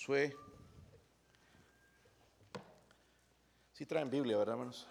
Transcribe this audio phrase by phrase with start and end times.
[0.00, 0.34] Josué.
[3.70, 4.88] Si traen Biblia, ¿verdad, hermanos?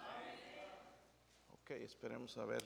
[1.52, 2.62] Ok, esperemos a ver.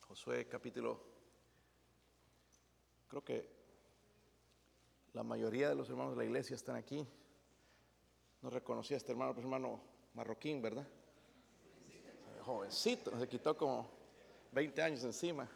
[0.00, 0.98] Josué capítulo,
[3.08, 3.50] creo que
[5.12, 7.06] la mayoría de los hermanos de la iglesia están aquí.
[8.40, 9.78] No reconocía a este hermano, pues hermano
[10.14, 10.88] marroquín, ¿verdad?
[12.46, 13.90] Jovencito, se quitó como
[14.52, 15.46] 20 años encima.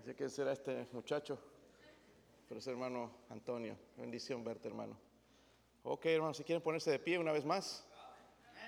[0.00, 1.38] Así que será este muchacho,
[2.54, 3.76] es hermano Antonio.
[3.96, 4.96] Bendición verte, hermano.
[5.82, 7.84] Ok, hermano, si quieren ponerse de pie una vez más,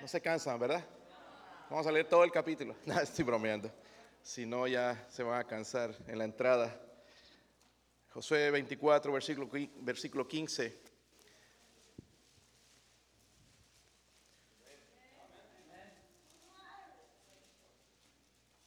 [0.01, 0.85] no se cansan, ¿verdad?
[1.69, 2.75] Vamos a leer todo el capítulo.
[2.85, 3.71] No, estoy bromeando.
[4.21, 6.79] Si no, ya se van a cansar en la entrada.
[8.09, 10.81] Josué 24, versículo, versículo 15.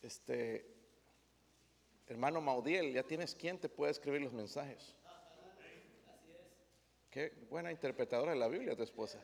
[0.01, 0.67] Este,
[2.07, 4.97] hermano Maudiel, ya tienes quien te puede escribir los mensajes.
[7.13, 9.19] Qué buena interpretadora de la Biblia tu esposa.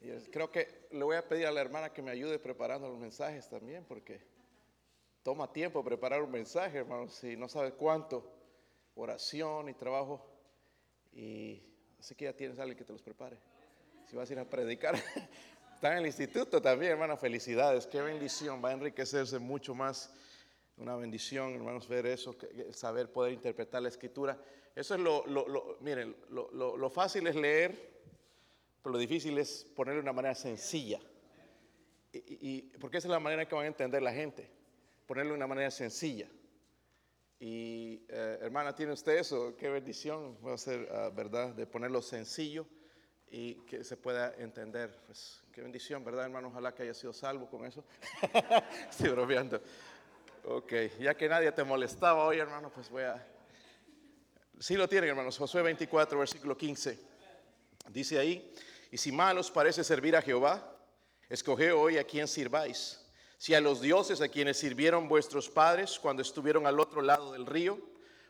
[0.00, 2.98] Y creo que le voy a pedir a la hermana que me ayude preparando los
[2.98, 4.20] mensajes también, porque
[5.22, 8.28] toma tiempo preparar un mensaje, hermano, si no sabes cuánto,
[8.96, 10.28] oración y trabajo.
[11.12, 11.62] Y
[12.00, 13.38] así que ya tienes a alguien que te los prepare.
[14.08, 14.96] Si vas a ir a predicar,
[15.76, 20.12] está en el instituto también, hermano, felicidades, qué bendición, va a enriquecerse mucho más.
[20.76, 22.36] Una bendición, hermanos, ver eso,
[22.72, 24.40] saber poder interpretar la escritura.
[24.78, 27.72] Eso es lo, miren, lo, fácil es leer,
[28.80, 31.00] pero lo difícil es ponerlo de una manera sencilla.
[32.12, 34.48] Y, porque esa es la manera que van a entender la gente,
[35.04, 36.28] ponerlo de una manera sencilla.
[37.40, 39.56] Y eh, hermana, ¿tiene usted eso?
[39.56, 42.64] Qué bendición, va a ah, verdad, de ponerlo sencillo
[43.32, 44.96] y que se pueda entender.
[45.06, 46.48] Pues qué bendición, ¿verdad, hermano?
[46.48, 47.84] Ojalá que haya sido salvo con eso.
[48.88, 49.60] Estoy bromeando.
[50.44, 53.37] Ok, ya que nadie te molestaba hoy, hermano, pues voy a
[54.60, 55.38] Sí lo tienen, hermanos.
[55.38, 56.98] Josué 24, versículo 15.
[57.90, 58.52] Dice ahí,
[58.90, 60.76] y si mal os parece servir a Jehová,
[61.28, 63.00] escoge hoy a quien sirváis.
[63.38, 67.46] Si a los dioses a quienes sirvieron vuestros padres cuando estuvieron al otro lado del
[67.46, 67.78] río,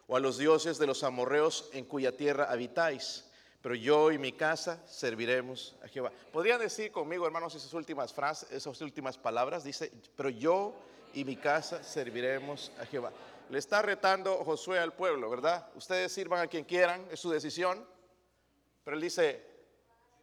[0.07, 3.25] o a los dioses de los amorreos en cuya tierra habitáis.
[3.63, 6.13] Pero yo y mi casa serviremos a Jehová.
[6.33, 9.65] ¿Podrían decir conmigo, hermanos, esas últimas frases, esas últimas palabras?
[9.65, 10.75] Dice, pero yo
[11.15, 13.13] y mi casa serviremos a Jehová
[13.51, 15.69] le está retando Josué al pueblo, ¿verdad?
[15.75, 17.85] Ustedes sirvan a quien quieran, es su decisión.
[18.85, 19.43] Pero él dice,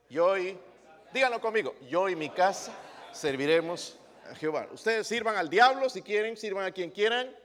[0.09, 0.57] yo y,
[1.13, 2.73] díganlo conmigo, yo y mi casa
[3.11, 3.97] serviremos
[4.29, 4.67] a Jehová.
[4.71, 7.35] Ustedes sirvan al diablo si quieren, sirvan a quien quieran,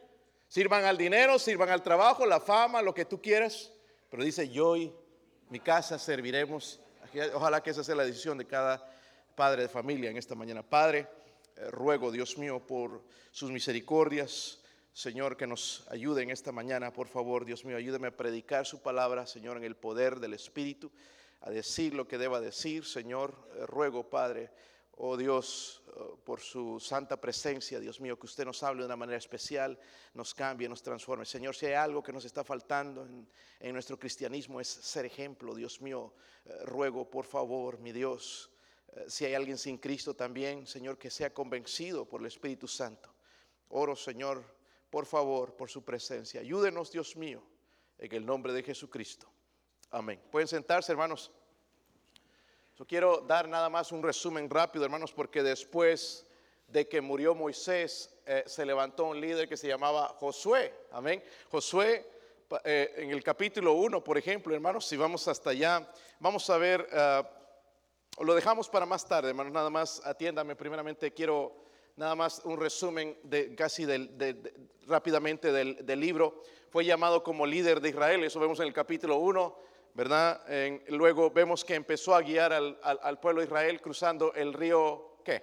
[0.49, 3.73] sirvan al dinero, sirvan al trabajo, la fama, lo que tú quieras.
[4.11, 4.93] Pero dice, yo y
[5.49, 6.81] mi casa serviremos.
[7.35, 8.87] Ojalá que esa sea la decisión de cada
[9.35, 10.63] padre de familia en esta mañana.
[10.63, 11.07] Padre,
[11.57, 14.61] eh, ruego, Dios mío, por sus misericordias
[14.93, 18.83] Señor, que nos ayude en esta mañana, por favor, Dios mío, ayúdeme a predicar su
[18.83, 20.91] palabra, Señor, en el poder del Espíritu,
[21.43, 23.35] a decir lo que deba decir, Señor.
[23.55, 24.51] Eh, ruego, Padre,
[24.97, 28.97] oh Dios, oh, por su santa presencia, Dios mío, que usted nos hable de una
[28.97, 29.79] manera especial,
[30.13, 31.25] nos cambie, nos transforme.
[31.25, 35.81] Señor, si hay algo que nos está faltando en, nuestro cristianismo es ser ejemplo, Dios
[35.81, 36.13] mío.
[36.45, 38.51] Eh, ruego, por favor, mi Dios,
[38.89, 43.15] eh, si hay alguien sin Cristo también, Señor, que sea convencido por el Espíritu Santo.
[43.69, 44.60] Oro, Señor
[44.91, 46.41] por favor, por su presencia.
[46.41, 47.43] Ayúdenos, Dios mío,
[47.99, 49.29] en el nombre de Jesucristo.
[49.91, 50.21] Amén.
[50.31, 51.31] Pueden sentarse, hermanos.
[52.77, 56.27] Yo quiero dar nada más un resumen rápido, hermanos, porque después
[56.67, 60.73] de que murió Moisés, eh, se levantó un líder que se llamaba Josué.
[60.93, 61.23] Amén.
[61.51, 62.07] Josué,
[62.65, 66.89] eh, en el capítulo 1, por ejemplo, hermanos, si vamos hasta allá, vamos a ver,
[66.93, 70.57] uh, lo dejamos para más tarde, hermanos, nada más atiéndame.
[70.57, 71.70] Primeramente quiero
[72.01, 73.87] nada más un resumen de casi
[74.87, 76.43] rápidamente del, libro.
[76.71, 79.59] Fue llamado como líder de Israel, eso vemos en el capítulo 1,
[79.93, 80.41] ¿verdad?
[80.89, 85.43] luego vemos que empezó a guiar al, pueblo de Israel cruzando el río, ¿qué?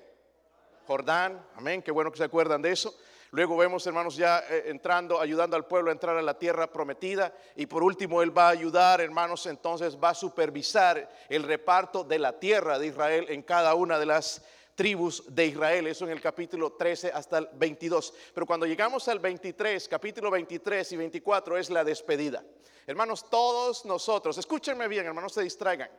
[0.88, 2.98] Jordán, amén, qué bueno que se acuerdan de eso.
[3.30, 7.36] Luego vemos, hermanos, ya eh, entrando, ayudando al pueblo a entrar a la tierra prometida.
[7.58, 12.20] Y por último, Él va a ayudar, hermanos, entonces va a supervisar el reparto de
[12.20, 14.42] la tierra de Israel en cada una de las
[14.78, 18.14] tribus de Israel, eso en el capítulo 13 hasta el 22.
[18.32, 22.44] Pero cuando llegamos al 23, capítulo 23 y 24 es la despedida.
[22.86, 25.90] Hermanos, todos nosotros, escúchenme bien, hermanos, se distraigan.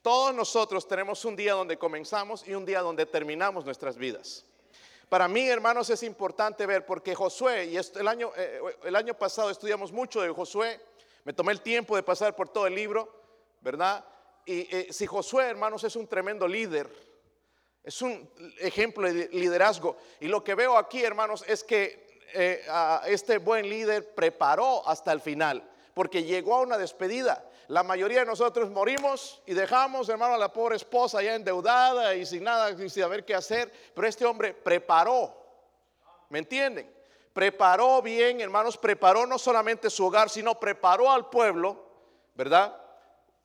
[0.00, 4.46] Todos nosotros tenemos un día donde comenzamos y un día donde terminamos nuestras vidas.
[5.10, 9.50] Para mí, hermanos, es importante ver porque Josué, y el año, eh, el año pasado
[9.50, 10.80] estudiamos mucho de Josué,
[11.24, 13.12] me tomé el tiempo de pasar por todo el libro,
[13.60, 14.02] ¿verdad?
[14.46, 17.11] Y eh, si Josué, hermanos, es un tremendo líder,
[17.84, 19.96] es un ejemplo de liderazgo.
[20.20, 22.64] Y lo que veo aquí, hermanos, es que eh,
[23.06, 25.68] este buen líder preparó hasta el final.
[25.94, 27.44] porque llegó a una despedida.
[27.68, 32.24] La mayoría de nosotros morimos y dejamos, hermano, a la pobre esposa ya endeudada y
[32.24, 33.70] sin nada, sin saber qué hacer.
[33.94, 35.34] Pero este hombre preparó,
[36.30, 36.90] ¿me entienden?
[37.32, 41.82] Preparó bien, hermanos, preparó no solamente su hogar, sino preparó al pueblo,
[42.34, 42.76] ¿verdad?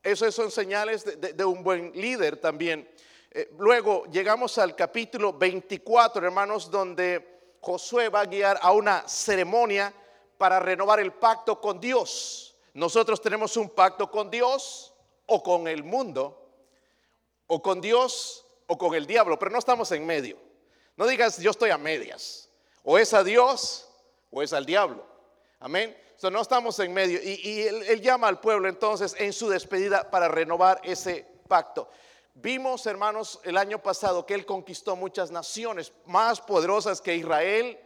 [0.03, 2.89] Eso son señales de, un buen líder también.
[3.37, 9.93] Eh, luego llegamos al capítulo 24, hermanos, donde Josué va a guiar a una ceremonia
[10.39, 12.57] para renovar el pacto con Dios.
[12.73, 14.91] Nosotros tenemos un pacto con Dios
[15.27, 16.49] o con el mundo,
[17.45, 20.39] o con Dios o con el diablo, pero no estamos en medio.
[20.95, 22.49] No digas yo estoy a medias.
[22.81, 23.87] O es a Dios
[24.31, 25.05] o es al diablo.
[25.59, 25.95] Amén.
[26.07, 27.19] Entonces no estamos en medio.
[27.21, 31.87] Y, él, llama al pueblo entonces en su despedida para renovar ese pacto.
[32.39, 37.79] Vimos, hermanos, el año pasado que él conquistó muchas naciones más poderosas que Israel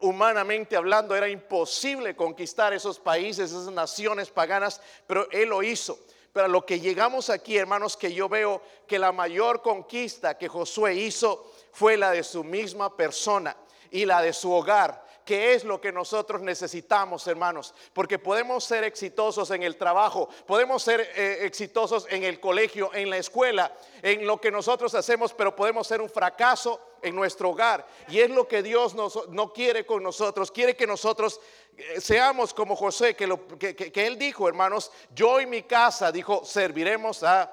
[0.00, 5.98] humanamente hablando, era imposible conquistar esos países, esas naciones paganas, pero Él lo hizo.
[6.32, 10.94] Pero lo que llegamos aquí, hermanos, que yo veo que la mayor conquista que Josué
[10.94, 13.56] hizo fue la de su misma persona
[13.90, 18.84] y la de su hogar que es lo que nosotros necesitamos, hermanos, porque podemos ser
[18.84, 23.72] exitosos en el trabajo, podemos ser eh, exitosos en el colegio, en la escuela,
[24.02, 27.86] en lo que nosotros hacemos, pero podemos ser un fracaso en nuestro hogar.
[28.08, 28.94] Y es lo que Dios
[29.28, 31.40] no quiere con nosotros, quiere que nosotros
[31.76, 36.44] eh, seamos como José, que, lo, que, él dijo, hermanos, yo y mi casa, dijo,
[36.44, 37.50] serviremos a,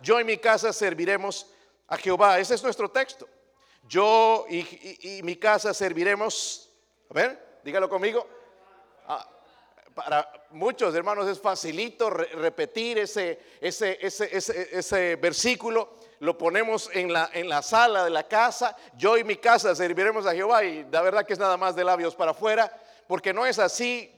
[0.00, 1.50] yo y mi casa serviremos
[1.86, 2.38] a Jehová.
[2.38, 3.28] Ese es nuestro texto.
[3.86, 6.63] Yo y mi casa serviremos
[7.62, 8.26] dígalo conmigo.
[9.06, 9.28] Ah,
[9.94, 15.94] para muchos hermanos es facilito repetir ese, ese, ese, versículo.
[16.18, 18.76] Lo ponemos en la, en la sala de la casa.
[18.96, 20.64] Yo y mi casa serviremos a Jehová.
[20.64, 22.72] Y la verdad que es nada más de labios para afuera.
[23.06, 24.12] Porque no es así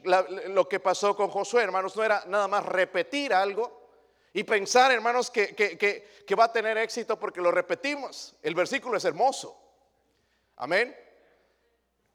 [0.47, 1.95] lo que pasó con Josué, hermanos.
[1.95, 3.85] No era nada más repetir algo
[4.33, 8.35] y pensar, hermanos, que, que, que va a tener éxito porque lo repetimos.
[8.41, 9.55] El versículo es hermoso.
[10.55, 11.06] Amén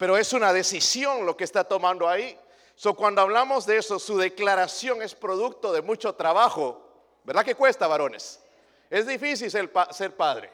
[0.02, 2.36] pero es una decisión lo que está tomando ahí.
[2.74, 6.82] So, cuando hablamos de eso, su declaración es producto de mucho trabajo.
[7.22, 8.42] ¿Verdad que cuesta, varones?
[8.90, 10.50] Es difícil ser, ser padre.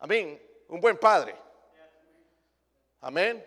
[0.00, 0.42] Amén.
[0.66, 1.36] Un buen padre.
[3.00, 3.46] Amén.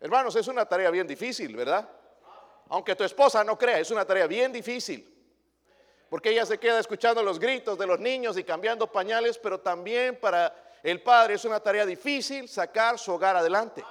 [0.00, 1.86] Hermanos, es una tarea bien difícil, ¿verdad?
[2.70, 5.14] Aunque tu esposa no crea, es una tarea bien difícil.
[6.08, 10.18] Porque ella se queda escuchando los gritos de los niños y cambiando pañales, pero también
[10.18, 13.84] para el padre es una tarea difícil sacar su hogar adelante.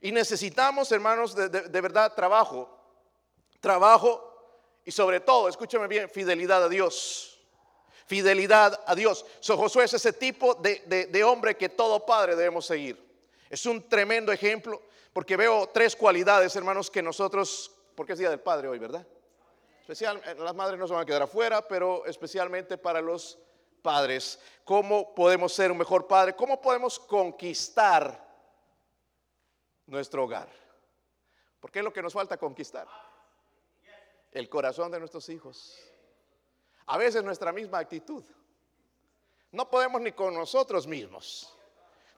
[0.00, 2.74] Y necesitamos, hermanos, de, verdad trabajo.
[3.60, 4.24] Trabajo
[4.84, 7.40] y sobre todo, escúchame bien, fidelidad a Dios.
[8.06, 9.26] Fidelidad a Dios.
[9.40, 13.08] So, Josué es ese tipo de, de hombre que todo padre debemos seguir.
[13.50, 14.80] Es un tremendo ejemplo
[15.12, 19.04] porque veo tres cualidades, hermanos, que nosotros, porque es Día del Padre hoy, ¿verdad?
[19.80, 23.38] Especial, eh, las madres no se van a quedar afuera, pero especialmente para los
[23.88, 28.22] padres, cómo podemos ser un mejor padre, cómo podemos conquistar
[29.86, 30.46] nuestro hogar.
[31.58, 32.86] Porque es lo que nos falta conquistar.
[34.30, 35.74] El corazón de nuestros hijos.
[36.84, 38.22] A veces nuestra misma actitud.
[39.52, 41.50] No podemos ni con nosotros mismos.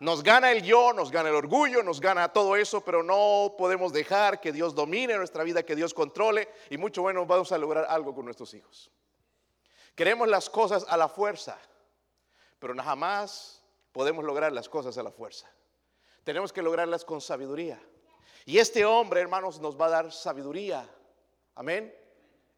[0.00, 3.92] Nos gana el yo, nos gana el orgullo, nos gana todo eso, pero no podemos
[3.92, 7.86] dejar que Dios domine nuestra vida, que Dios controle y mucho bueno vamos a lograr
[7.88, 8.90] algo con nuestros hijos.
[9.94, 11.58] Queremos las cosas a la fuerza,
[12.58, 15.50] pero jamás podemos lograr las cosas a la fuerza.
[16.24, 17.80] Tenemos que lograrlas con sabiduría.
[18.46, 20.88] Y este hombre, hermanos, nos va a dar sabiduría.
[21.54, 21.94] Amén.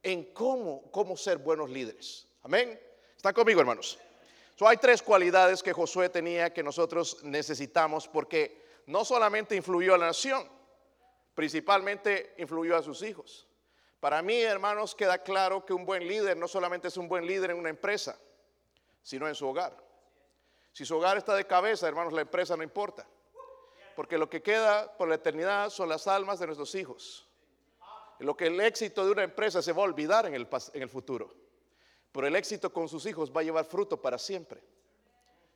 [0.03, 2.29] En cómo, cómo ser buenos líderes.
[2.43, 2.81] Amén.
[3.17, 3.99] ¿Están conmigo, hermanos?
[4.67, 10.07] hay tres cualidades que Josué tenía que nosotros necesitamos porque no solamente influyó a la
[10.07, 10.49] nación,
[11.35, 13.49] principalmente influyó a sus hijos.
[14.03, 17.53] Para mí, hermanos, queda claro que un buen líder no solamente es un buen líder
[17.53, 18.19] en una empresa,
[19.01, 19.77] sino en su hogar.
[20.73, 23.07] Si su hogar está de cabeza, hermanos, la empresa no importa.
[23.95, 27.29] Porque lo que queda por la eternidad son las almas de nuestros hijos.
[28.19, 30.89] Lo que el éxito de una empresa se va a olvidar en el, en el
[30.89, 31.33] futuro.
[32.11, 34.65] Pero el éxito con sus hijos va a llevar fruto para siempre.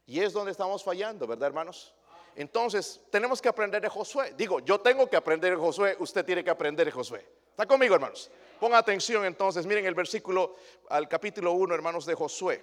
[0.06, 1.92] Y es donde estamos fallando, ¿verdad, hermanos?
[2.36, 4.34] Entonces, tenemos que aprender de Josué.
[4.36, 7.26] Digo, yo tengo que aprender de Josué, usted tiene que aprender de Josué.
[7.56, 8.30] ¿Está conmigo, hermanos?
[8.60, 10.56] Ponga atención entonces, miren el versículo
[10.90, 12.62] al capítulo 1, hermanos de Josué.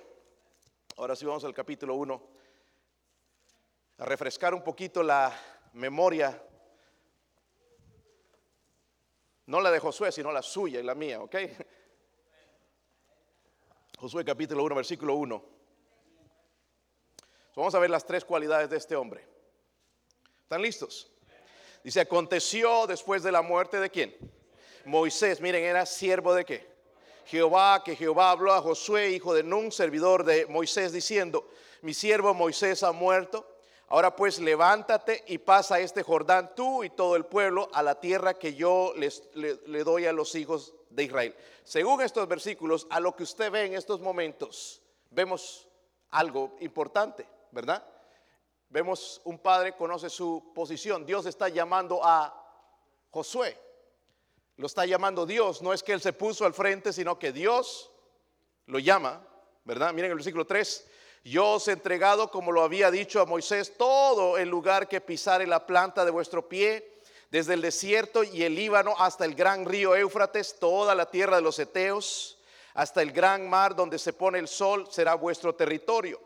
[0.97, 2.23] Ahora sí vamos al capítulo 1.
[3.97, 5.35] A refrescar un poquito la
[5.73, 6.39] memoria.
[9.47, 11.37] No la de Josué, sino la suya y la mía, ¿ok?
[13.97, 15.43] Josué capítulo 1, versículo 1.
[17.55, 19.27] Vamos a ver las tres cualidades de este hombre.
[20.43, 21.11] ¿Están listos?
[21.83, 24.32] Dice, aconteció después de la muerte de quién?
[24.85, 26.73] Moisés, miren, era siervo de qué?
[27.25, 31.49] Jehová, que Jehová habló a Josué, hijo de Nun, servidor de Moisés, diciendo,
[31.81, 33.47] mi siervo Moisés ha muerto.
[33.89, 38.33] Ahora pues levántate y pasa este Jordán tú y todo el pueblo a la tierra
[38.33, 41.35] que yo les, le, doy a los hijos de Israel.
[41.63, 45.67] Según estos versículos, a lo que usted ve en estos momentos, vemos
[46.09, 47.85] algo importante, ¿verdad?
[48.69, 51.05] Vemos un padre conoce su posición.
[51.05, 52.33] Dios está llamando a
[53.11, 53.55] Josué.
[54.57, 55.61] Lo está llamando Dios.
[55.61, 57.91] No es que él se puso al frente, sino que Dios
[58.65, 59.25] lo llama,
[59.63, 59.93] ¿verdad?
[59.93, 60.87] Miren el versículo 3.
[61.25, 65.47] Yo os he entregado, como lo había dicho a Moisés, todo el lugar que pisare
[65.47, 66.99] la planta de vuestro pie,
[67.31, 71.41] desde el desierto y el Líbano hasta el gran río Éufrates, toda la tierra de
[71.41, 72.37] los Eteos,
[72.73, 76.19] hasta el gran mar donde se pone el sol, será vuestro territorio.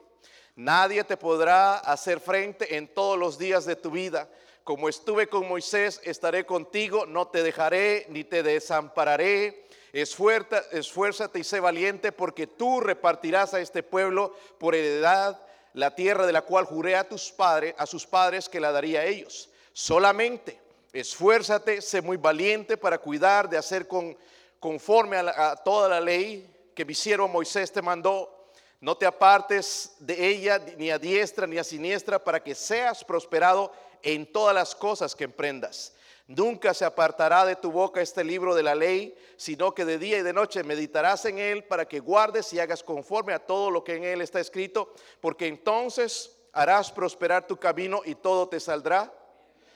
[0.56, 4.28] Nadie te podrá hacer frente en todos los días de tu vida.
[4.68, 11.62] Como estuve con Moisés, estaré contigo, no te dejaré ni te desampararé esfuérzate y sé
[11.62, 16.98] valiente porque tú repartirás a este pueblo por heredad la tierra de la cual juré
[16.98, 19.50] a tus padres, a sus padres que la daría a ellos.
[19.72, 20.60] Solamente
[20.92, 24.18] esfuérzate, sé muy valiente para cuidar de hacer con,
[24.60, 26.46] conforme a, a toda la ley
[26.76, 28.34] que mi siervo Moisés te mandó.
[28.82, 33.72] No te apartes de ella ni a diestra ni a siniestra para que seas prosperado
[34.04, 35.94] en todas las cosas que emprendas.
[36.28, 40.18] Nunca se apartará de tu boca este libro de la ley, sino que de día
[40.18, 43.82] y de noche meditarás en él para que guardes y hagas conforme a todo lo
[43.84, 49.14] que en él está escrito, porque entonces harás prosperar tu camino y todo te saldrá.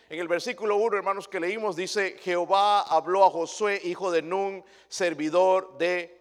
[0.09, 4.61] En el versículo 1, hermanos, que leímos, dice, Jehová habló a Josué, hijo de Nun,
[4.89, 6.19] servidor de...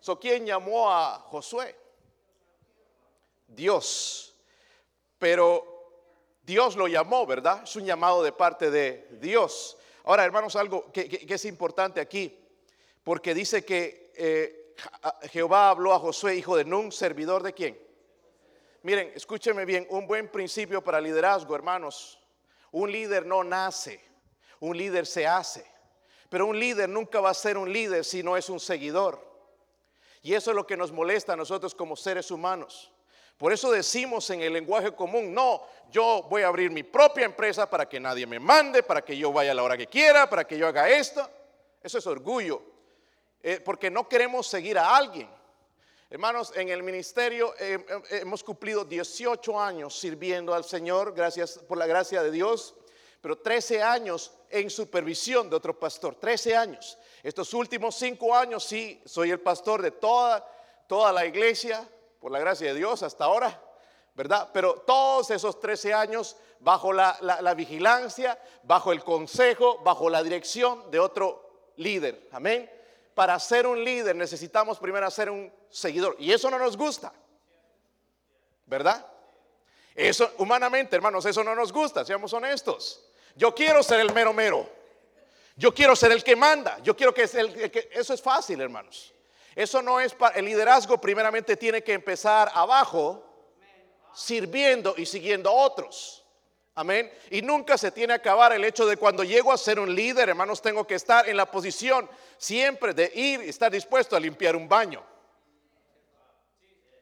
[0.00, 1.76] So, ¿Quién llamó a Josué?
[3.48, 4.34] Dios.
[5.18, 5.77] Pero
[6.48, 7.60] Dios lo llamó, ¿verdad?
[7.64, 9.76] Es un llamado de parte de Dios.
[10.04, 12.34] Ahora, hermanos, algo que, es importante aquí,
[13.04, 14.74] porque dice que eh,
[15.30, 17.78] Jehová habló a Josué, hijo de Nun, servidor de quién.
[18.82, 22.18] Miren, escúchenme bien, un buen principio para liderazgo, hermanos.
[22.72, 24.00] Un líder no nace,
[24.60, 25.70] un líder se hace.
[26.30, 29.22] Pero un líder nunca va a ser un líder si no es un seguidor.
[30.22, 32.90] Y eso es lo que nos molesta a nosotros como seres humanos.
[33.38, 37.70] Por eso decimos en el lenguaje común, no, yo voy a abrir mi propia empresa
[37.70, 40.44] para que nadie me mande, para que yo vaya a la hora que quiera, para
[40.44, 41.30] que yo haga esto.
[41.80, 42.60] Eso es orgullo,
[43.40, 45.30] eh, porque no queremos seguir a alguien.
[46.10, 51.78] Hermanos, en el ministerio eh, eh, hemos cumplido 18 años sirviendo al Señor, gracias por
[51.78, 52.74] la gracia de Dios,
[53.20, 56.98] pero 13 años en supervisión de otro pastor, 13 años.
[57.22, 60.44] Estos últimos 5 años sí, soy el pastor de toda,
[60.88, 61.86] toda la iglesia,
[62.20, 63.60] por la gracia de Dios hasta ahora,
[64.14, 64.50] ¿verdad?
[64.52, 70.98] Pero todos esos 13 años bajo la, vigilancia, bajo el consejo, bajo la dirección de
[70.98, 72.28] otro líder.
[72.32, 72.70] Amén.
[73.14, 76.16] Para ser un líder necesitamos primero ser un seguidor.
[76.18, 77.12] Y eso no nos gusta.
[78.66, 79.06] ¿Verdad?
[79.94, 83.04] Eso, humanamente, hermanos, eso no nos gusta, seamos honestos.
[83.34, 84.68] Yo quiero ser el mero mero.
[85.56, 86.78] Yo quiero ser el que manda.
[86.82, 89.12] Yo quiero que, el que eso es fácil, hermanos.
[89.58, 93.24] Eso no es para el liderazgo, primeramente tiene que empezar abajo,
[94.14, 96.24] sirviendo y siguiendo a otros.
[96.76, 97.12] Amén.
[97.28, 100.28] Y nunca se tiene que acabar el hecho de cuando llego a ser un líder,
[100.28, 104.54] hermanos, tengo que estar en la posición siempre de ir y estar dispuesto a limpiar
[104.54, 105.04] un baño.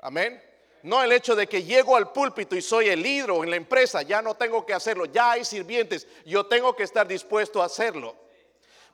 [0.01, 0.43] Amén.
[0.83, 4.01] No el hecho de que llego al púlpito y soy el líder en la empresa,
[4.01, 8.17] ya no tengo que hacerlo, ya hay sirvientes, yo tengo que estar dispuesto a hacerlo.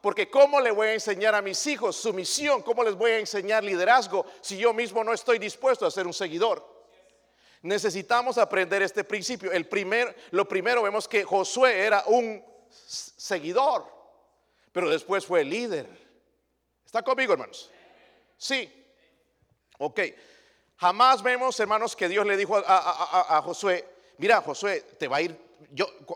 [0.02, 2.61] Porque ¿cómo le voy a enseñar a mis hijos su misión?
[2.62, 6.12] ¿Cómo les voy a enseñar liderazgo si yo mismo no estoy dispuesto a ser un
[6.12, 6.66] seguidor?
[7.62, 9.52] Necesitamos aprender este principio.
[9.52, 13.87] El primer, lo primero vemos que Josué era un seguidor,
[14.73, 15.88] pero después fue líder.
[16.85, 17.71] ¿Está conmigo, hermanos?
[18.37, 18.71] Sí.
[19.78, 20.00] Ok.
[20.78, 25.23] Jamás vemos, hermanos, que Dios le dijo a, a Josué, mira, Josué, te va a
[25.23, 25.38] ir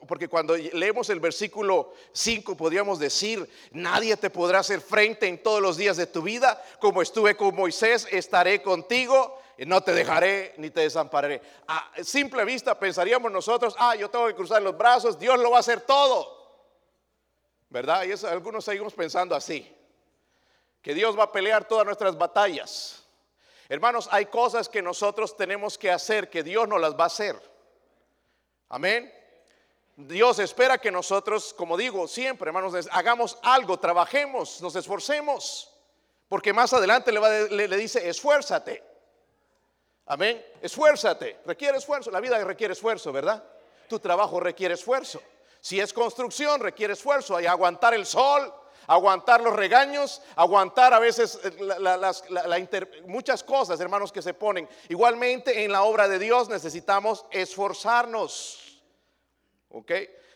[0.08, 5.60] porque cuando leemos el versículo 5 podríamos decir, nadie te podrá hacer frente en todos
[5.60, 10.70] los días de tu vida, como estuve con Moisés, estaré contigo, no te dejaré ni
[10.70, 11.40] te desampararé.
[11.68, 15.58] A simple vista pensaríamos nosotros, ah, yo tengo que cruzar los brazos, Dios lo va
[15.58, 16.36] a hacer todo.
[17.68, 18.04] ¿Verdad?
[18.04, 19.70] Y eso, algunos seguimos pensando así,
[20.80, 23.04] que Dios va a pelear todas nuestras batallas.
[23.68, 27.36] Hermanos, hay cosas que nosotros tenemos que hacer que Dios no las va a hacer.
[28.68, 29.12] Amén.
[29.96, 35.72] Dios espera que nosotros, como digo siempre, hermanos, hagamos algo, trabajemos, nos esforcemos.
[36.28, 38.82] Porque más adelante le, le, dice, esfuérzate.
[40.06, 40.44] Amén.
[40.60, 41.38] Esfuérzate.
[41.46, 42.10] Requiere esfuerzo.
[42.10, 43.42] La vida requiere esfuerzo, ¿verdad?
[43.88, 45.22] Tu trabajo requiere esfuerzo.
[45.60, 47.36] Si es construcción, requiere esfuerzo.
[47.36, 48.52] Hay aguantar el sol,
[48.88, 51.40] aguantar los regaños, aguantar a veces
[53.06, 54.68] muchas cosas, hermanos, que se ponen.
[54.88, 58.65] Igualmente en la obra de Dios necesitamos esforzarnos.
[59.70, 59.92] ¿Ok?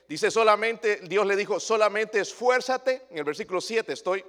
[0.08, 4.24] Dice solamente, Dios le dijo, solamente esfuérzate, en el versículo 7 estoy,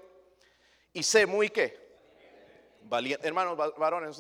[0.94, 1.80] y sé muy qué.
[2.84, 3.28] Valiente.
[3.28, 4.18] Hermanos varones,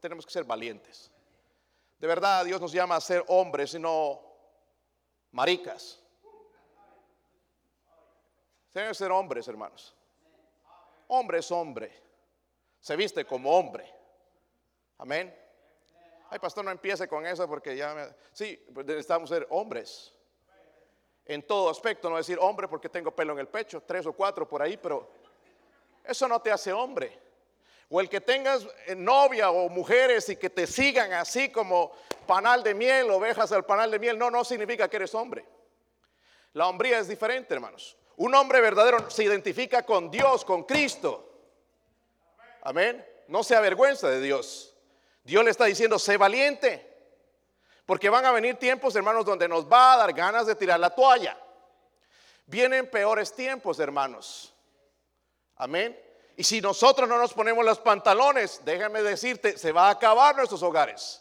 [0.00, 1.10] tenemos que ser valientes.
[1.98, 4.20] De verdad, Dios nos llama a ser hombres y no
[5.30, 6.02] maricas.
[8.72, 9.94] Tienen que ser hombres, hermanos.
[11.08, 11.90] Hombre es hombre.
[12.80, 13.90] Se viste como hombre.
[14.98, 15.34] Amén.
[16.30, 18.08] Ay, pastor, no empiece con eso porque ya me...
[18.32, 20.12] Sí, pues necesitamos ser hombres.
[21.24, 24.48] En todo aspecto, no decir hombre porque tengo pelo en el pecho, tres o cuatro
[24.48, 25.10] por ahí, pero
[26.04, 27.18] eso no te hace hombre.
[27.88, 31.92] O el que tengas eh, novia o mujeres y que te sigan así como
[32.26, 35.44] panal de miel, ovejas al panal de miel, no, no significa que eres hombre.
[36.52, 37.96] La hombría es diferente, hermanos.
[38.16, 41.28] Un hombre verdadero se identifica con Dios, con Cristo.
[42.62, 43.04] Amén.
[43.28, 44.75] No se avergüenza de Dios.
[45.26, 46.94] Dios le está diciendo, sé valiente.
[47.84, 50.90] Porque van a venir tiempos, hermanos, donde nos va a dar ganas de tirar la
[50.90, 51.36] toalla.
[52.46, 54.54] Vienen peores tiempos, hermanos.
[55.56, 56.00] Amén.
[56.36, 60.62] Y si nosotros no nos ponemos los pantalones, déjame decirte, se va a acabar nuestros
[60.62, 61.20] hogares.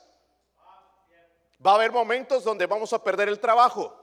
[1.66, 4.00] Va a haber momentos donde vamos a perder el trabajo.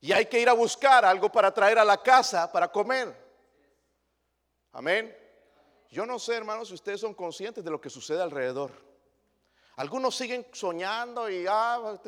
[0.00, 3.12] Y hay que ir a buscar algo para traer a la casa para comer.
[4.70, 5.25] Amén.
[5.90, 8.70] Yo no sé, hermanos, si ustedes son conscientes de lo que sucede alrededor.
[9.76, 11.98] Algunos siguen soñando y ah,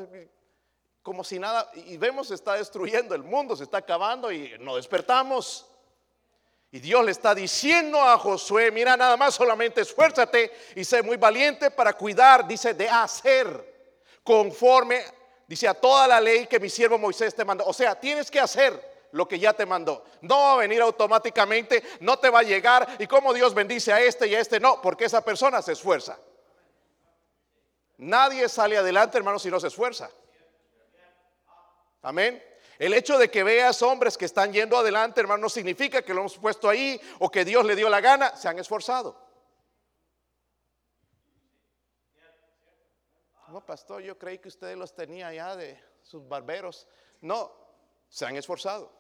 [1.03, 4.77] como si nada, y vemos se está destruyendo, el mundo se está acabando y no
[4.77, 5.67] despertamos.
[6.71, 11.17] Y Dios le está diciendo a Josué, mira nada más, solamente esfuérzate y sé muy
[11.17, 13.79] valiente para cuidar, dice, de hacer
[14.23, 15.03] conforme
[15.49, 17.65] Dice a toda la ley que mi siervo Moisés te mandó.
[17.65, 20.05] O sea, tienes que hacer lo que ya te mandó.
[20.23, 22.97] No va a venir automáticamente, no te va a llegar.
[22.99, 26.19] Y como Dios bendice a este y a este, no, porque esa persona se esfuerza.
[27.99, 30.11] Nadie sale adelante, hermano, si no se esfuerza.
[32.03, 32.43] Amén.
[32.79, 36.21] El hecho de que veas hombres que están yendo adelante, hermano, no significa que lo
[36.21, 39.29] hemos puesto ahí o que Dios le dio la gana, se han esforzado.
[43.49, 46.87] No, pastor, yo creí que ustedes los tenía ya de sus barberos.
[47.23, 47.51] No,
[48.09, 48.98] se han esforzado.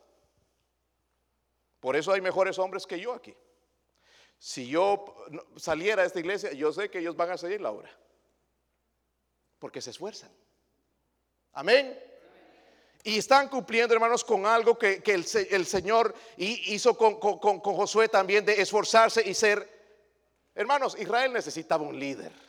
[1.80, 3.34] Por eso hay mejores hombres que yo aquí.
[4.38, 5.14] Si yo
[5.56, 7.90] saliera de esta iglesia, yo sé que ellos van a seguir la obra.
[9.58, 10.30] Porque se esfuerzan.
[11.52, 11.98] Amén.
[13.02, 18.60] Y están cumpliendo, hermanos, con algo que, el, Señor hizo con, con Josué también de
[18.60, 19.76] esforzarse y ser.
[20.54, 22.47] Hermanos, Israel necesitaba un líder.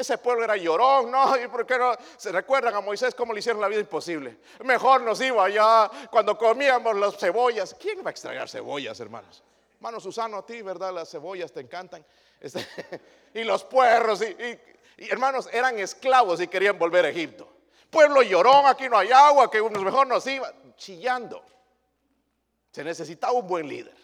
[0.00, 1.36] Ese pueblo era llorón, ¿no?
[1.36, 1.94] ¿Y por qué no?
[2.16, 4.38] Se recuerdan a Moisés cómo le hicieron la vida imposible.
[4.64, 7.76] Mejor nos iba allá cuando comíamos las cebollas.
[7.78, 9.42] ¿Quién va a extraer cebollas, hermanos?
[9.74, 10.94] Hermano Susano, a ti, ¿verdad?
[10.94, 12.02] Las cebollas te encantan.
[12.40, 12.66] Este,
[13.34, 14.22] y los puerros.
[14.22, 14.58] Y,
[14.96, 17.46] hermanos, eran esclavos y querían volver a Egipto.
[17.90, 20.50] Pueblo llorón, aquí no hay agua, que mejor nos iba.
[20.76, 21.44] Chillando.
[22.72, 23.94] Se necesitaba un buen líder.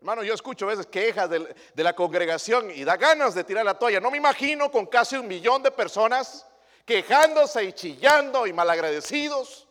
[0.00, 3.78] Hermano, yo escucho a veces quejas de, la congregación y da ganas de tirar la
[3.78, 4.00] toalla.
[4.00, 6.46] No me imagino con casi un millón de personas
[6.86, 9.68] quejándose y chillando y malagradecidos.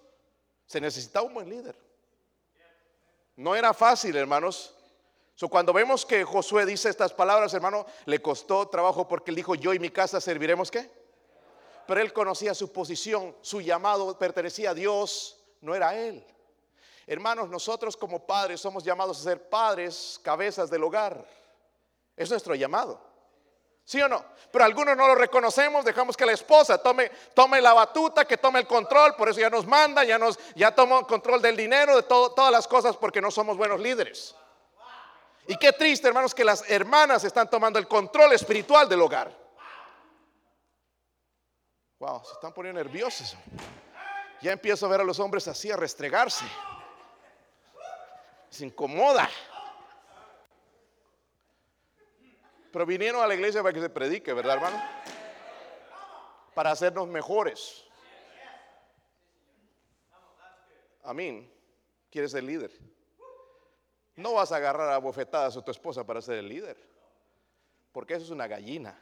[0.67, 1.75] Se necesitaba un buen líder.
[3.37, 4.75] No era fácil, hermanos.
[5.49, 9.73] cuando vemos que Josué dice estas palabras, hermano, le costó trabajo porque él dijo, yo
[9.73, 10.91] y mi casa serviremos qué.
[11.87, 16.23] Pero él conocía su posición, su llamado pertenecía a Dios, no era él.
[17.09, 21.25] Hermanos, nosotros como padres somos llamados a ser padres, cabezas del hogar.
[22.15, 23.01] Es nuestro llamado.
[23.83, 24.23] ¿Sí o no?
[24.51, 28.59] Pero algunos no lo reconocemos, dejamos que la esposa tome, tome la batuta, que tome
[28.59, 32.03] el control, por eso ya nos manda, ya nos ya toma control del dinero, de
[32.03, 34.35] todas las cosas, porque no somos buenos líderes.
[35.47, 39.35] Y qué triste, hermanos, que las hermanas están tomando el control espiritual del hogar.
[41.97, 43.35] Wow, se están poniendo nerviosos.
[44.43, 46.45] Ya empiezo a ver a los hombres así, a restregarse
[48.49, 49.29] se incomoda.
[52.71, 54.81] Pero vinieron a la iglesia para que se predique, ¿verdad, hermano?
[56.53, 57.85] Para hacernos mejores.
[61.03, 61.51] Amén.
[62.11, 62.71] ¿Quieres ser líder?
[64.15, 66.77] No vas a agarrar a bofetadas a tu esposa para ser el líder.
[67.91, 68.99] Porque eso es una gallina.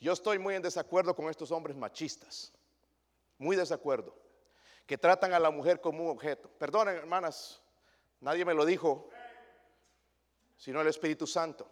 [0.00, 2.52] Yo estoy muy en desacuerdo con estos hombres machistas.
[3.36, 4.14] Muy desacuerdo.
[4.86, 6.48] Que tratan a la mujer como un objeto.
[6.48, 7.60] Perdonen, hermanas,
[8.20, 9.08] Nadie me lo dijo,
[10.56, 11.68] sino el Espíritu Santo.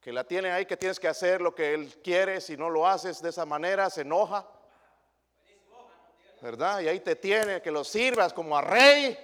[0.00, 2.40] Que la tiene ahí, que tienes que hacer lo que Él quiere.
[2.40, 4.46] Si no lo haces de esa manera, se enoja.
[6.40, 6.80] ¿Verdad?
[6.80, 9.18] Y ahí te tiene, que lo sirvas como a rey.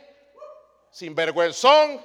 [0.90, 2.04] sinvergüenzón.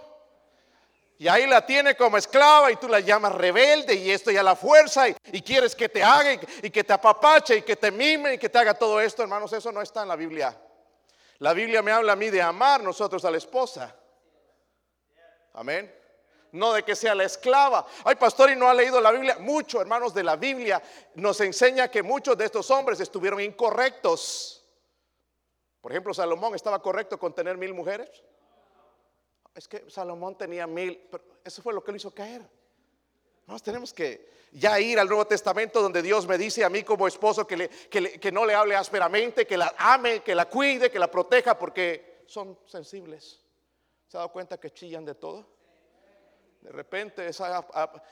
[1.18, 4.56] Y ahí la tiene como esclava y tú la llamas rebelde y esto ya la
[4.56, 8.34] fuerza y, quieres que te haga y, y, que te apapache y que te mime
[8.34, 10.60] y que te haga todo esto, hermanos, eso no está en la Biblia.
[11.40, 13.96] La Biblia me habla a mí de amar nosotros a la esposa.
[15.56, 15.94] Amén.
[16.52, 17.86] No de que sea la esclava.
[18.04, 19.38] Ay, pastor, y no ha leído la Biblia.
[19.40, 20.82] Muchos hermanos de la Biblia
[21.16, 24.64] nos enseña que muchos de estos hombres estuvieron incorrectos.
[25.82, 28.10] Por ejemplo, Salomón estaba correcto con tener mil mujeres.
[29.54, 32.42] Es que Salomón tenía mil, pero eso fue lo que lo hizo caer.
[33.48, 37.08] Nos tenemos que ya ir al Nuevo Testamento donde Dios me dice a mí como
[37.08, 41.12] esposo que, que no le hable ásperamente, que la ame, que la cuide, que la
[41.12, 43.45] proteja, porque son sensibles.
[44.16, 45.46] ¿Se ha dado cuenta que chillan de todo?
[46.62, 47.30] De repente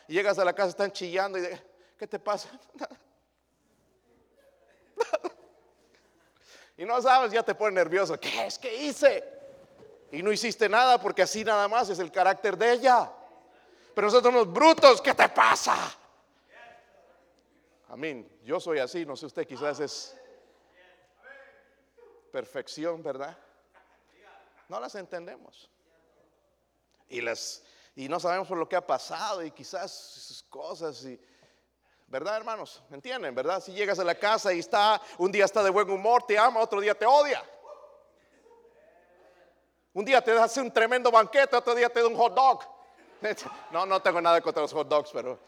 [0.10, 1.58] llegas a la casa, están chillando y de,
[1.98, 2.50] ¿qué te pasa?
[6.78, 8.20] y no sabes, ya te pone nervioso.
[8.20, 9.24] ¿Qué es que hice?
[10.12, 13.10] Y no hiciste nada porque así nada más es el carácter de ella.
[13.96, 15.78] Pero nosotros somos brutos, ¿qué te pasa?
[17.88, 18.30] Amén.
[18.44, 20.18] Yo soy así, no sé usted, quizás es
[22.30, 23.38] perfección, ¿verdad?
[24.68, 25.70] No las entendemos.
[27.13, 27.63] Y las
[27.95, 31.19] y no sabemos por lo que ha pasado y quizás sus cosas y
[32.08, 32.82] ¿verdad, hermanos?
[32.89, 33.62] ¿Entienden, verdad?
[33.62, 36.60] Si llegas a la casa y está un día está de buen humor, te ama,
[36.60, 37.43] otro día te odia.
[39.93, 42.63] Un día te hace un tremendo banquete, otro día te da un hot dog.
[43.71, 45.39] No, no tengo nada contra los hot dogs, pero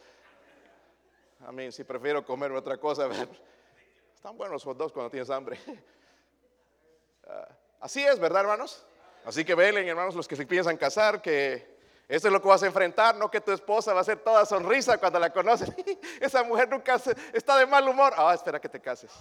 [1.46, 3.10] a mí si prefiero comer otra cosa.
[4.14, 5.60] Están buenos los hot dogs cuando tienes hambre.
[7.28, 7.48] Ah,
[7.80, 8.86] así es, ¿verdad, hermanos?
[9.26, 11.76] Así que velen, hermanos, los que se piensan casar, que
[12.08, 14.46] eso es lo que vas a enfrentar, no que tu esposa va a ser toda
[14.46, 15.72] sonrisa cuando la conoces.
[16.22, 17.02] Esa mujer nunca
[17.34, 18.14] está de mal humor.
[18.16, 19.12] Ah, espera que te cases.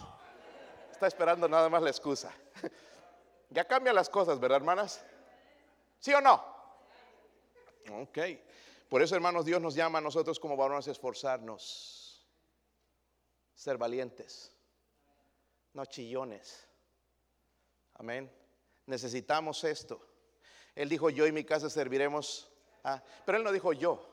[0.93, 2.33] Está esperando nada más la excusa.
[3.51, 5.05] Ya cambian las cosas, ¿verdad, hermanas?
[6.01, 6.45] ¿Sí o no?
[8.01, 8.19] Ok.
[8.88, 12.27] Por eso, hermanos, Dios nos llama a nosotros como varones a esforzarnos,
[13.55, 14.53] ser valientes,
[15.73, 16.67] no chillones.
[17.95, 18.29] Amén.
[18.87, 20.01] Necesitamos esto.
[20.75, 22.51] Él dijo, yo y mi casa serviremos.
[22.83, 24.11] Ah, pero él no dijo yo.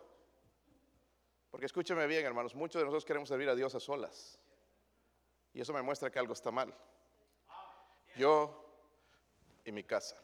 [1.49, 4.39] Porque escúcheme bien, hermanos, muchos de nosotros queremos servir a Dios a solas.
[5.53, 6.73] Y eso me muestra que algo está mal.
[8.15, 8.65] Yo
[9.65, 10.15] y mi casa.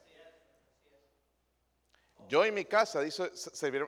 [2.29, 3.31] Yo y mi casa, dice,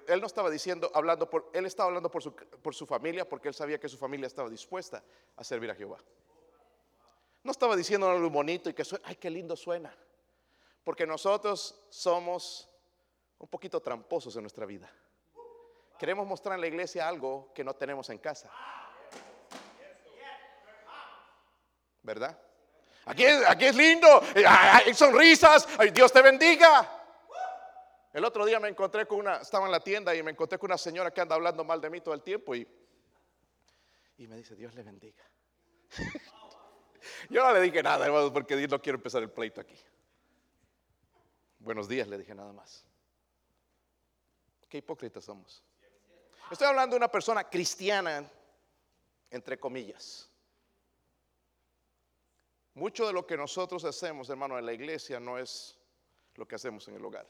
[0.08, 3.50] él no estaba diciendo, hablando por, él estaba hablando por su, por su familia porque
[3.50, 5.04] él sabía que su familia estaba dispuesta
[5.36, 5.98] a servir a Jehová.
[7.44, 9.94] No estaba diciendo algo bonito y que ay, qué lindo suena.
[10.84, 12.70] Porque nosotros somos
[13.38, 14.92] un poquito tramposos en nuestra vida.
[15.98, 18.52] Queremos mostrar en la iglesia algo que no tenemos en casa.
[22.02, 22.40] ¿Verdad?
[23.06, 27.00] Aquí, aquí es lindo, hay sonrisas, Dios te bendiga.
[28.14, 30.70] El otro día me encontré con una, estaba en la tienda y me encontré con
[30.70, 32.68] una señora que anda hablando mal de mí todo el tiempo y,
[34.18, 35.24] y me dice, Dios le bendiga.
[37.30, 39.78] Yo no le dije nada, hermano, porque no quiero empezar el pleito aquí.
[41.60, 42.86] Buenos días, le dije nada más.
[44.70, 45.62] Qué hipócritas somos.
[46.50, 48.28] Estoy hablando de una persona cristiana,
[49.30, 50.30] entre comillas.
[52.76, 55.78] Mucho de lo que nosotros hacemos, hermano, en la iglesia no es
[56.36, 57.28] lo que hacemos en el hogar.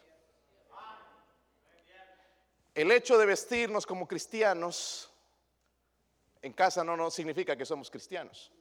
[2.75, 5.11] El hecho de vestirnos como cristianos
[6.41, 8.51] en casa no, no significa que somos cristianos.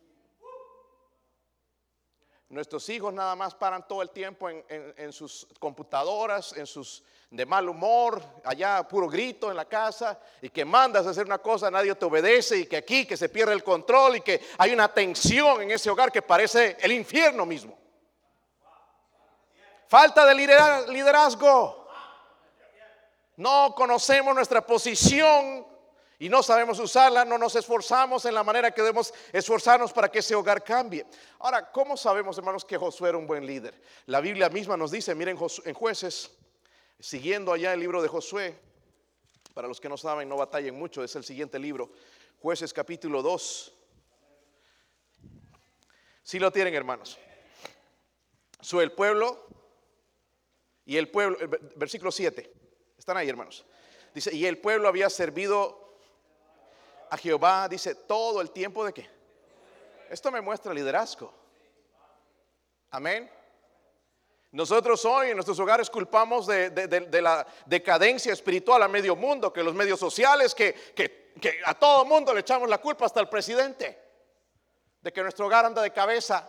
[2.50, 7.68] Nuestros hijos nada más paran todo el tiempo en, sus computadoras, en sus de mal
[7.68, 11.94] humor, allá puro grito en la casa, y que mandas a hacer una cosa, nadie
[11.94, 15.60] te obedece, y que aquí que se pierde el control, y que hay una tensión
[15.60, 17.76] en ese hogar que parece el infierno mismo.
[19.86, 21.86] Falta de liderazgo.
[23.36, 25.66] No conocemos nuestra posición
[26.18, 30.18] y no sabemos usarla, no nos esforzamos en la manera que debemos esforzarnos para que
[30.18, 31.06] ese hogar cambie.
[31.38, 33.80] Ahora, ¿cómo sabemos, hermanos, que Josué era un buen líder?
[34.06, 36.30] La Biblia misma nos dice, miren en jueces,
[36.98, 38.58] siguiendo allá el libro de Josué,
[39.54, 41.92] para los que no saben, no batallen mucho, es el siguiente libro,
[42.40, 43.74] jueces capítulo 2.
[46.24, 47.16] Si lo tienen, hermanos.
[48.60, 49.46] Soy el pueblo
[50.84, 51.38] y el pueblo,
[51.76, 52.52] versículo 7.
[52.98, 53.64] Están ahí, hermanos.
[54.12, 55.87] Dice, y el pueblo había servido
[57.10, 59.10] a Jehová, dice, todo el tiempo de qué.
[60.10, 61.32] Esto me muestra liderazgo.
[62.90, 63.30] Amén.
[64.50, 69.74] Nosotros hoy en nuestros hogares culpamos de, la decadencia espiritual a medio mundo, que los
[69.74, 73.98] medios sociales, que, que, que a todo mundo le echamos la culpa, hasta al presidente,
[75.02, 76.48] de que nuestro hogar anda de cabeza.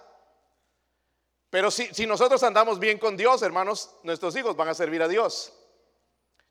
[1.49, 5.07] Pero si, si nosotros andamos bien con Dios, hermanos, nuestros hijos van a servir a
[5.07, 5.53] Dios.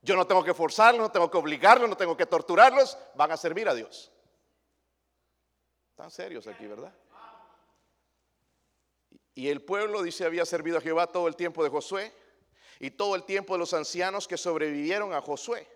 [0.08, 3.36] Yo no tengo que forzarlos, no tengo que obligarlos, no tengo que torturarlos, van a
[3.36, 4.10] servir a Dios.
[5.90, 6.94] Están serios aquí, ¿verdad?
[9.34, 12.10] Y el pueblo, dice, había servido a Jehová todo el tiempo de Josué
[12.80, 15.68] y todo el tiempo de los ancianos que sobrevivieron a Josué,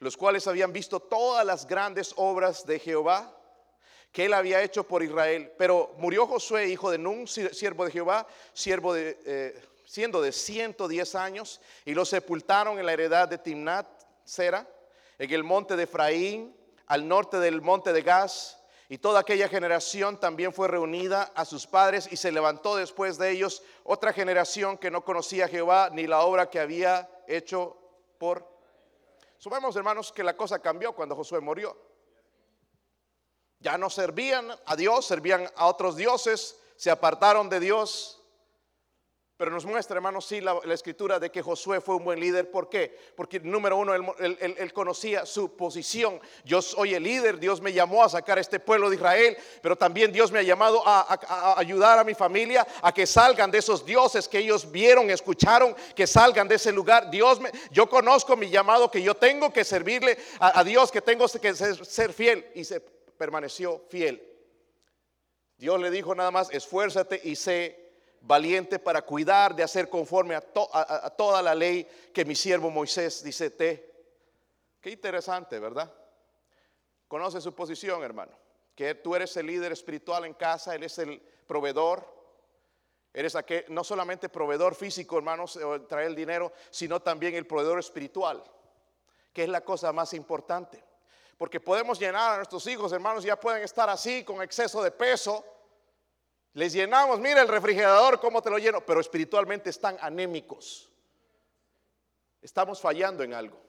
[0.00, 3.40] los cuales habían visto todas las grandes obras de Jehová
[4.10, 5.52] que él había hecho por Israel.
[5.56, 11.14] Pero murió Josué, hijo de Nun, siervo de Jehová, siervo de, eh, siendo de 110
[11.14, 13.86] años, y lo sepultaron en la heredad de Timnat,
[14.24, 14.68] Sera,
[15.18, 16.54] en el monte de Efraín,
[16.86, 21.66] al norte del monte de Gaz, y toda aquella generación también fue reunida a sus
[21.66, 26.06] padres y se levantó después de ellos otra generación que no conocía a Jehová ni
[26.06, 27.76] la obra que había hecho
[28.18, 28.46] por...
[29.38, 31.76] Supongamos, hermanos, que la cosa cambió cuando Josué murió.
[33.58, 38.22] Ya no servían a Dios, servían a otros dioses, se apartaron de Dios
[39.36, 42.50] pero nos muestra, hermanos, sí, la, escritura de que Josué fue un buen líder.
[42.50, 42.98] ¿Por qué?
[43.14, 46.18] Porque, número uno, él, conocía su posición.
[46.42, 49.76] Yo soy el líder, Dios me llamó a sacar a este pueblo de Israel, pero
[49.76, 53.84] también Dios me ha llamado a, ayudar a mi familia a que salgan de esos
[53.84, 57.10] dioses que ellos vieron, escucharon, que salgan de ese lugar.
[57.10, 61.28] Dios, me, yo conozco mi llamado, que yo tengo que servirle a, Dios, que tengo
[61.28, 62.46] que ser, ser fiel.
[62.54, 64.22] Y se permaneció fiel.
[65.58, 67.85] Dios le dijo nada más, esfuérzate y sé
[68.26, 73.50] valiente para cuidar de hacer conforme a, toda la ley que mi siervo Moisés dice
[73.50, 73.94] te.
[74.80, 75.92] Qué interesante, ¿verdad?
[77.08, 78.32] Conoce su posición, hermano.
[78.74, 82.14] Que tú eres el líder espiritual en casa, Él es el proveedor.
[83.14, 85.58] Eres aquel, no solamente proveedor físico, hermanos,
[85.88, 88.44] traer el dinero, sino también el proveedor espiritual,
[89.32, 90.84] que es la cosa más importante.
[91.38, 95.44] Porque podemos llenar a nuestros hijos, hermanos, ya pueden estar así con exceso de peso
[96.56, 100.90] les llenamos, mira el refrigerador, cómo te lo lleno, pero espiritualmente están anémicos.
[102.40, 103.60] Estamos fallando en algo.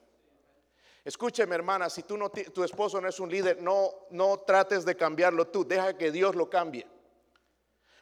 [1.04, 4.96] Escúcheme, hermana, si tú no, tu esposo no es un líder, no, no trates de
[4.96, 6.86] cambiarlo tú, deja que Dios lo cambie.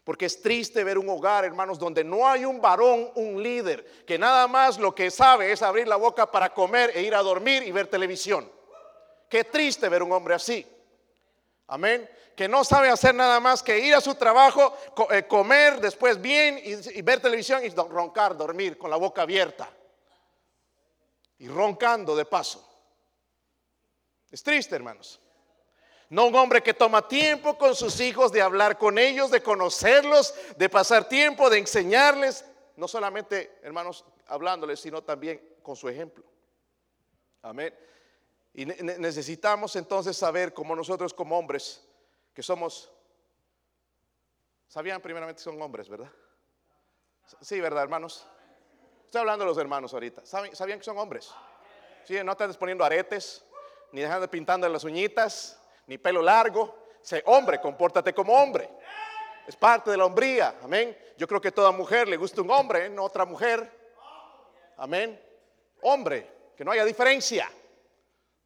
[0.05, 4.21] Porque es triste ver un hogar, hermanos, donde no hay un varón, un líder, que
[4.21, 7.65] nada más lo que sabe es abrir la boca para comer e ir a dormir
[7.65, 8.49] y ver televisión.
[9.29, 10.65] Qué triste ver un hombre así.
[11.69, 14.77] Amén que no sabe hacer nada más que ir a su trabajo,
[15.11, 19.71] eh, comer después bien y, ver televisión y roncar, dormir con la boca abierta.
[21.39, 22.63] Y roncando de paso.
[24.31, 25.19] Es triste, hermanos.
[26.11, 30.35] No un hombre que toma tiempo con sus hijos de hablar con ellos, de conocerlos,
[30.57, 32.45] de pasar tiempo, de enseñarles,
[32.77, 36.25] no solamente, hermanos, hablándoles, sino también con su ejemplo.
[37.43, 37.75] Amén.
[38.59, 41.87] Y necesitamos entonces saber, como nosotros como hombres,
[42.33, 42.91] que somos,
[44.67, 46.11] sabían primeramente son hombres, ¿verdad?
[47.43, 48.27] Sí, ¿verdad, hermanos?
[49.05, 50.25] Estoy hablando de los hermanos ahorita.
[50.25, 51.35] ¿Sabían que son hombres?
[52.05, 53.45] Sí, no están poniendo aretes,
[53.93, 56.75] ni dejando pintando las uñitas, ni pelo largo.
[57.03, 58.71] Sé hombre, compórtate como hombre.
[59.47, 60.97] Es parte de la hombría, amén.
[61.19, 62.89] Yo creo que toda mujer le gusta un hombre, ¿eh?
[62.89, 63.71] no otra mujer.
[64.79, 65.23] Amén.
[65.83, 67.51] Hombre, que no haya diferencia.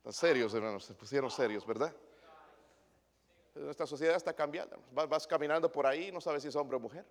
[0.00, 1.94] Están serios, hermanos, se pusieron serios, ¿verdad?
[3.54, 4.82] Nuestra sociedad está cambiando.
[4.92, 7.04] Vas, caminando por ahí, no sabes si es hombre o mujer.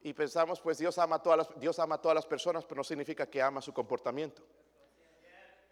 [0.00, 2.78] Y pensamos, pues Dios ama, a todas las, Dios ama a todas las personas, pero
[2.78, 4.42] no significa que ama su comportamiento.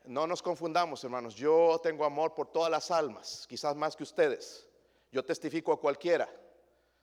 [0.04, 1.34] No nos confundamos, hermanos.
[1.34, 4.68] Yo tengo amor por todas las almas, quizás más que ustedes.
[5.10, 6.28] Yo testifico a cualquiera.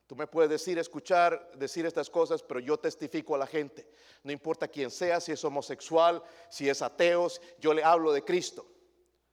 [0.10, 3.88] Tú me puedes decir, escuchar, decir estas cosas, pero yo testifico a la gente.
[4.24, 7.28] No importa quién sea, si es homosexual, si es ateo,
[7.60, 8.66] yo le hablo de Cristo.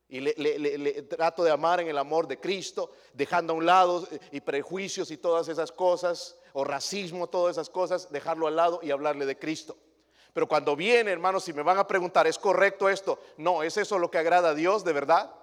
[0.07, 4.19] Y le, trato de amar en el amor de Cristo, dejando a un lado eh,
[4.33, 8.91] y prejuicios y todas esas cosas, o racismo, todas esas cosas, dejarlo al lado y
[8.91, 9.79] hablarle de Cristo.
[10.35, 13.19] Pero cuando viene, hermanos, si me van a preguntar, ¿es correcto esto?
[13.39, 15.35] No, ¿es eso lo que agrada a Dios de verdad?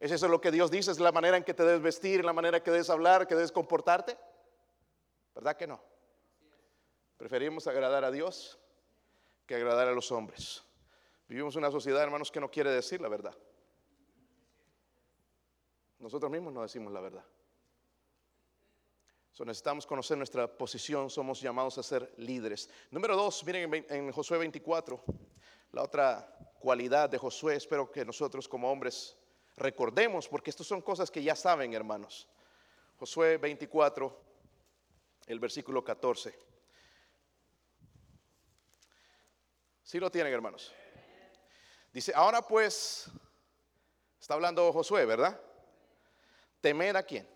[0.00, 0.90] ¿Es eso lo que Dios dice?
[0.90, 3.52] ¿Es la manera en que te debes vestir, la manera que debes hablar, que debes
[3.52, 4.18] comportarte?
[5.36, 5.78] ¿Verdad que no?
[7.18, 8.58] Preferimos agradar a Dios
[9.46, 10.64] que agradar a los hombres.
[11.28, 13.36] Vivimos una sociedad, hermanos, que no quiere decir la verdad.
[15.98, 17.24] Nosotros mismos no decimos la verdad.
[19.44, 22.70] necesitamos conocer nuestra posición, somos llamados a ser líderes.
[22.90, 25.04] Número dos, miren en, en Josué 24,
[25.72, 29.18] la otra cualidad de Josué, espero que nosotros como hombres
[29.58, 32.26] recordemos, porque estas son cosas que ya saben, hermanos.
[32.96, 34.24] Josué 24,
[35.26, 36.38] el versículo 14.
[39.82, 40.72] Si lo tienen, hermanos.
[41.92, 43.10] Dice, ahora pues,
[44.18, 45.40] está hablando Josué, ¿verdad?
[46.66, 47.28] temer a quién.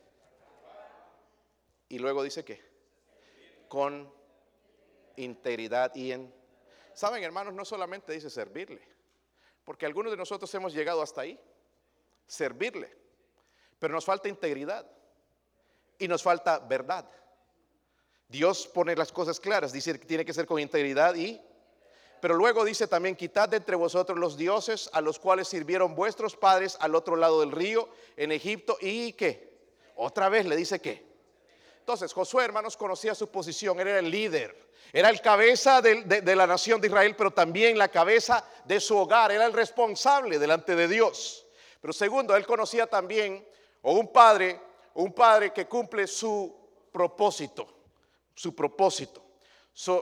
[1.89, 2.61] Y luego dice que
[3.69, 4.13] con
[5.15, 6.35] integridad y en...
[6.95, 8.83] Saben, hermanos, no solamente dice servirle,
[9.65, 11.41] porque algunos de nosotros hemos llegado hasta ahí,
[12.27, 12.93] servirle,
[13.79, 14.85] pero nos falta integridad
[15.97, 17.09] y nos falta verdad.
[18.31, 21.41] Dios pone las cosas claras, dice que tiene que ser con integridad y...
[22.21, 26.37] Pero luego dice también, quitad de entre vosotros los dioses a los cuales sirvieron vuestros
[26.37, 29.59] padres al otro lado del río, en Egipto, y qué.
[29.97, 31.03] Otra vez le dice que.
[31.79, 34.55] Entonces, Josué, hermanos, conocía su posición, él era el líder,
[34.93, 38.99] era el cabeza de, de la nación de Israel, pero también la cabeza de su
[38.99, 41.47] hogar, era el responsable delante de Dios.
[41.81, 43.49] Pero segundo, él conocía también,
[43.81, 44.61] o un padre,
[44.93, 46.55] un padre que cumple su
[46.93, 47.80] propósito
[48.41, 49.23] su propósito.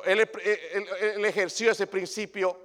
[0.04, 2.56] él, ejerció ese principio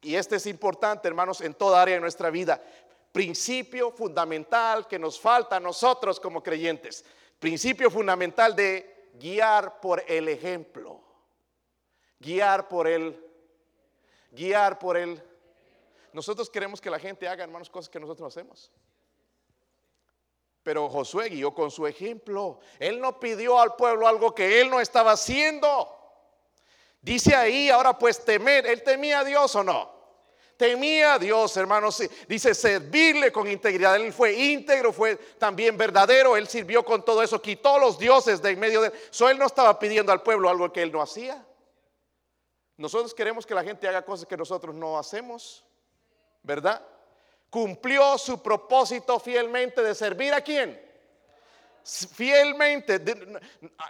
[0.00, 2.62] y este es importante, hermanos, en toda área de nuestra vida.
[3.10, 7.04] Principio fundamental que nos falta a nosotros como creyentes.
[7.40, 11.02] Principio fundamental de guiar por el ejemplo.
[12.20, 13.20] Guiar por el,
[14.30, 15.20] guiar por el.
[16.12, 18.70] Nosotros queremos que la gente haga, hermanos, cosas que nosotros hacemos.
[20.66, 22.58] Pero Josué guió con su ejemplo.
[22.80, 25.96] Él no pidió al pueblo algo que él no estaba haciendo.
[27.00, 29.88] Dice ahí, ahora pues temer, él temía a Dios o no.
[30.56, 32.02] Temía a Dios, hermanos.
[32.26, 33.94] Dice servirle con integridad.
[33.94, 36.36] Él fue íntegro, fue también verdadero.
[36.36, 38.94] Él sirvió con todo eso, quitó los dioses de en medio de él.
[39.30, 41.46] Él no estaba pidiendo al pueblo algo que él no hacía.
[42.76, 45.64] Nosotros queremos que la gente haga cosas que nosotros no hacemos,
[46.42, 46.84] ¿verdad?
[47.50, 50.80] Cumplió su propósito fielmente de servir a quién?
[51.84, 53.00] Fielmente.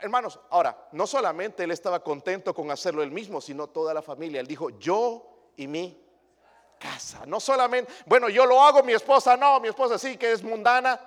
[0.03, 4.41] hermanos, ahora, no solamente él estaba contento con hacerlo él mismo, sino toda la familia.
[4.41, 5.99] Él dijo, yo y mi
[6.79, 7.25] casa.
[7.27, 11.01] No solamente, bueno, yo lo hago, mi esposa no, mi esposa sí, que es mundana.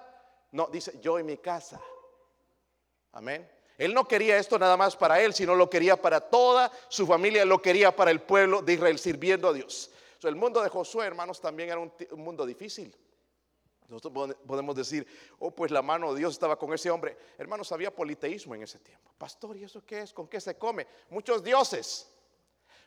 [0.52, 1.80] No, dice, yo y mi casa.
[3.12, 3.48] Amén.
[3.78, 7.46] Él no quería esto nada más para él, sino lo quería para toda su familia,
[7.46, 9.92] lo quería para el pueblo de Israel, sirviendo a Dios
[10.28, 12.96] el mundo de Josué, hermanos, también era un, mundo difícil.
[13.88, 15.08] Nosotros podemos decir,
[15.40, 17.18] oh, pues la mano de Dios estaba con ese hombre.
[17.38, 19.12] Hermanos, había politeísmo en ese tiempo.
[19.18, 20.14] Pastor, ¿y eso qué es?
[20.14, 20.86] ¿Con qué se come?
[21.10, 22.12] Muchos dioses.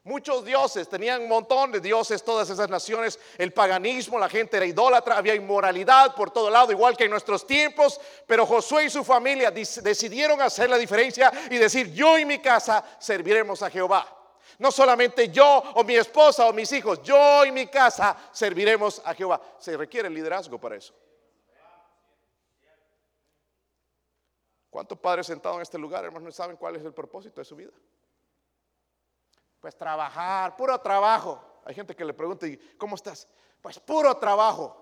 [0.05, 4.67] Muchos dioses, tenían un montón de dioses todas esas naciones, el paganismo, la gente era
[4.67, 9.05] idólatra, había inmoralidad por todo lado, igual que en nuestros tiempos, pero Josué y su
[9.05, 14.22] familia decidieron hacer la diferencia y decir, yo y mi casa serviremos a Jehová.
[14.63, 19.13] No solamente yo o mi esposa o mis hijos, yo y mi casa serviremos a
[19.13, 19.41] Jehová.
[19.59, 20.95] Se requiere liderazgo para eso.
[24.71, 27.57] ¿Cuántos padres sentados en este lugar, hermanos, no saben cuál es el propósito de su
[27.57, 27.73] vida?
[29.61, 31.43] Pues trabajar, puro trabajo.
[31.65, 32.47] Hay gente que le pregunta,
[32.79, 33.27] ¿cómo estás?
[33.61, 34.81] Pues puro trabajo.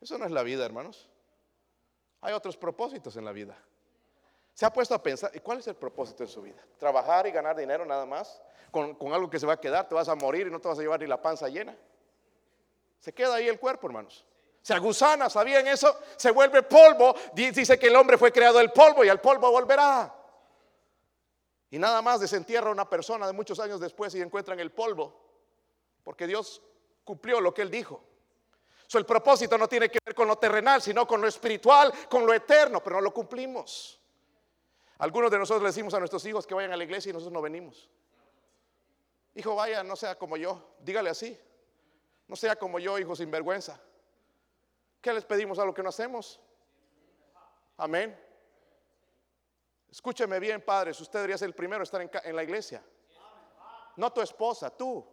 [0.00, 1.08] Eso no es la vida, hermanos.
[2.22, 3.56] Hay otros propósitos en la vida.
[4.58, 6.60] ¿Se ha puesto a pensar, ¿y cuál es el propósito en su vida?
[6.78, 8.42] ¿Trabajar y ganar dinero nada más?
[8.72, 10.76] Con, algo que se va a quedar, te vas a morir y no te vas
[10.76, 11.76] a llevar ni la panza llena.
[12.98, 14.26] Se queda ahí el cuerpo, hermanos.
[14.60, 15.96] Se agusana, ¿sabían eso?
[16.16, 17.14] Se vuelve polvo.
[17.34, 20.12] Dice que el hombre fue creado del polvo y al polvo volverá.
[21.70, 25.14] Y nada más desentierra a una persona de muchos años después y encuentran el polvo.
[26.02, 26.60] Porque Dios
[27.04, 28.02] cumplió lo que él dijo.
[28.88, 32.26] So, el propósito no tiene que ver con lo terrenal, sino con lo espiritual, con
[32.26, 33.97] lo eterno, pero no lo cumplimos.
[34.98, 37.32] Algunos de nosotros le decimos a nuestros hijos que vayan a la iglesia y nosotros
[37.32, 37.88] no venimos.
[39.34, 40.74] Hijo, vaya, no sea como yo.
[40.80, 41.38] Dígale así.
[42.26, 43.80] No sea como yo, hijo sin vergüenza.
[45.00, 46.40] ¿Qué les pedimos a lo que no hacemos?
[47.76, 48.18] Amén.
[49.88, 51.00] Escúcheme bien, padres.
[51.00, 52.82] Usted debería ser el primero a estar en, la iglesia.
[53.96, 55.06] No tu esposa, tú.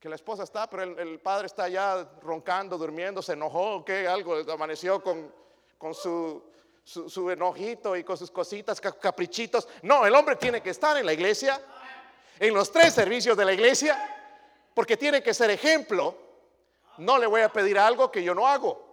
[0.00, 4.36] Que la esposa está, pero el, padre está allá roncando, durmiendo, se enojó, que algo,
[4.52, 5.32] amaneció con,
[5.76, 6.42] con su
[6.88, 9.68] su, enojito y con sus cositas, caprichitos.
[9.82, 11.60] No, el hombre tiene que estar en la iglesia,
[12.38, 13.96] en los tres servicios de la iglesia,
[14.72, 16.16] porque tiene que ser ejemplo.
[16.96, 18.86] No le voy a pedir algo que yo no hago.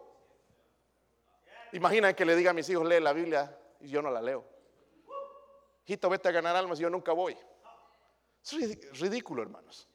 [1.71, 4.43] Imagina que le diga a mis hijos, lee la Biblia y yo no la leo.
[5.85, 7.37] Hijito, vete a ganar almas y yo nunca voy.
[8.43, 9.87] Es ridículo, hermanos.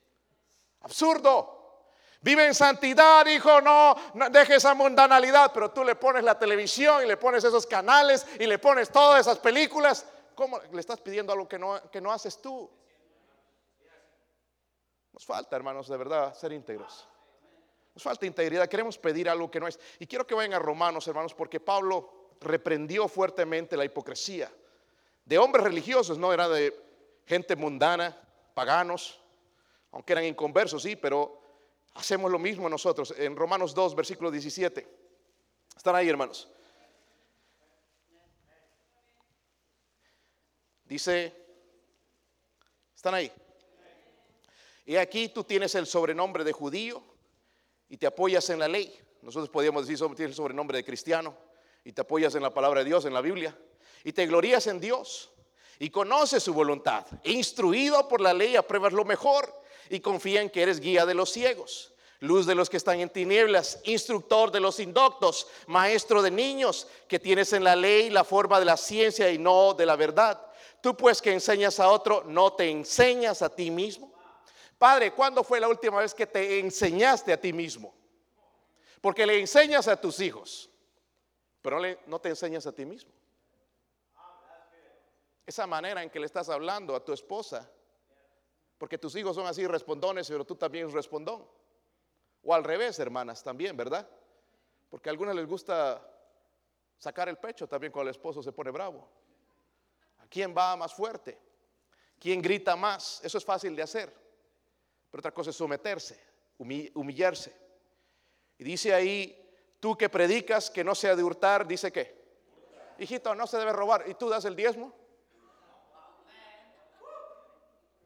[0.80, 1.59] Absurdo.
[2.22, 7.02] Vive en santidad, hijo, no, no deje esa mundanalidad, pero tú le pones la televisión
[7.02, 10.06] y le pones esos canales y le pones todas esas películas.
[10.34, 12.70] ¿Cómo le estás pidiendo algo que no, que no haces tú?
[15.12, 17.08] Nos falta, hermanos, de verdad, ser íntegros.
[17.94, 19.80] Nos falta integridad, queremos pedir algo que no es.
[19.98, 24.50] Y quiero que vayan a Romanos, hermanos, porque Pablo reprendió fuertemente la hipocresía
[25.24, 26.74] de hombres religiosos, no era de
[27.24, 28.16] gente mundana,
[28.52, 29.20] paganos,
[29.92, 31.39] aunque eran inconversos, sí, pero
[31.94, 34.86] Hacemos lo mismo nosotros en Romanos 2, versículo 17.
[35.76, 36.48] Están ahí, hermanos.
[40.84, 41.40] Dice,
[43.00, 43.32] ¿Están ahí?
[44.84, 47.02] Y aquí tú tienes el sobrenombre de judío
[47.88, 48.94] y te apoyas en la ley.
[49.22, 51.34] Nosotros podríamos decir, tienes el sobrenombre de cristiano
[51.82, 53.56] y te apoyas en la palabra de Dios, en la Biblia.
[54.04, 55.32] Y te glorías en Dios
[55.78, 57.06] y conoces su voluntad.
[57.24, 61.30] Instruido por la ley, apruebas lo mejor y confía en que eres guía de los
[61.30, 66.86] ciegos luz de los que están en tinieblas, instructor de los indoctos, maestro de niños,
[67.08, 70.40] que tienes en la ley la forma de la ciencia y no de la verdad.
[70.82, 74.12] Tú pues que enseñas a otro, no te enseñas a ti mismo.
[74.78, 77.94] Padre, ¿cuándo fue la última vez que te enseñaste a ti mismo?
[79.00, 80.70] Porque le enseñas a tus hijos,
[81.62, 83.12] pero no te enseñas a ti mismo.
[85.46, 87.68] Esa manera en que le estás hablando a tu esposa,
[88.80, 91.46] porque tus hijos son así respondones, pero tú también respondón.
[92.42, 94.08] O al revés, hermanas, también, ¿verdad?
[94.88, 96.02] Porque a algunas les gusta
[96.96, 99.06] sacar el pecho también cuando el esposo se pone bravo.
[100.16, 101.38] ¿A quién va más fuerte?
[102.18, 103.20] ¿Quién grita más?
[103.22, 104.14] Eso es fácil de hacer.
[105.10, 106.18] Pero otra cosa es someterse,
[106.56, 107.54] humillarse.
[108.56, 112.16] Y dice ahí, tú que predicas que no sea de hurtar, dice que,
[112.98, 114.08] hijito, no se debe robar.
[114.08, 114.99] ¿Y tú das el diezmo?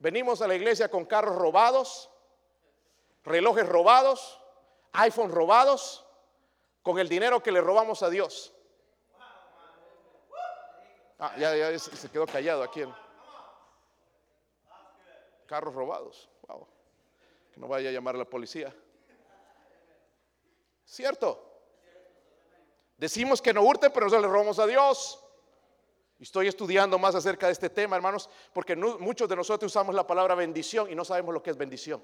[0.04, 2.10] Venimos a la iglesia con carros robados,
[3.24, 4.38] relojes robados,
[4.92, 6.04] iPhone robados,
[6.82, 8.52] con el dinero que le robamos a Dios.
[11.18, 12.84] Ah, ya, ya se quedó callado aquí.
[15.46, 16.28] Carros robados.
[17.54, 18.76] Que no vaya a llamar a la policía.
[20.84, 21.62] ¿Cierto?
[22.98, 25.23] Decimos que no hurten, pero nosotros le robamos a Dios.
[26.24, 30.34] Estoy estudiando más acerca de este tema, hermanos, porque muchos de nosotros usamos la palabra
[30.34, 32.02] bendición y no sabemos lo que es bendición.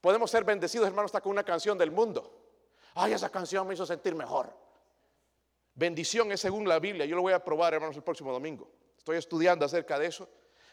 [0.00, 2.36] Podemos ser bendecidos, hermanos, hasta con una canción del mundo.
[2.94, 4.52] Ay, esa canción me hizo sentir mejor.
[5.72, 7.06] Bendición es según la Biblia.
[7.06, 8.68] Yo lo voy a probar, hermanos, el próximo domingo.
[8.98, 10.28] Estoy estudiando acerca de eso.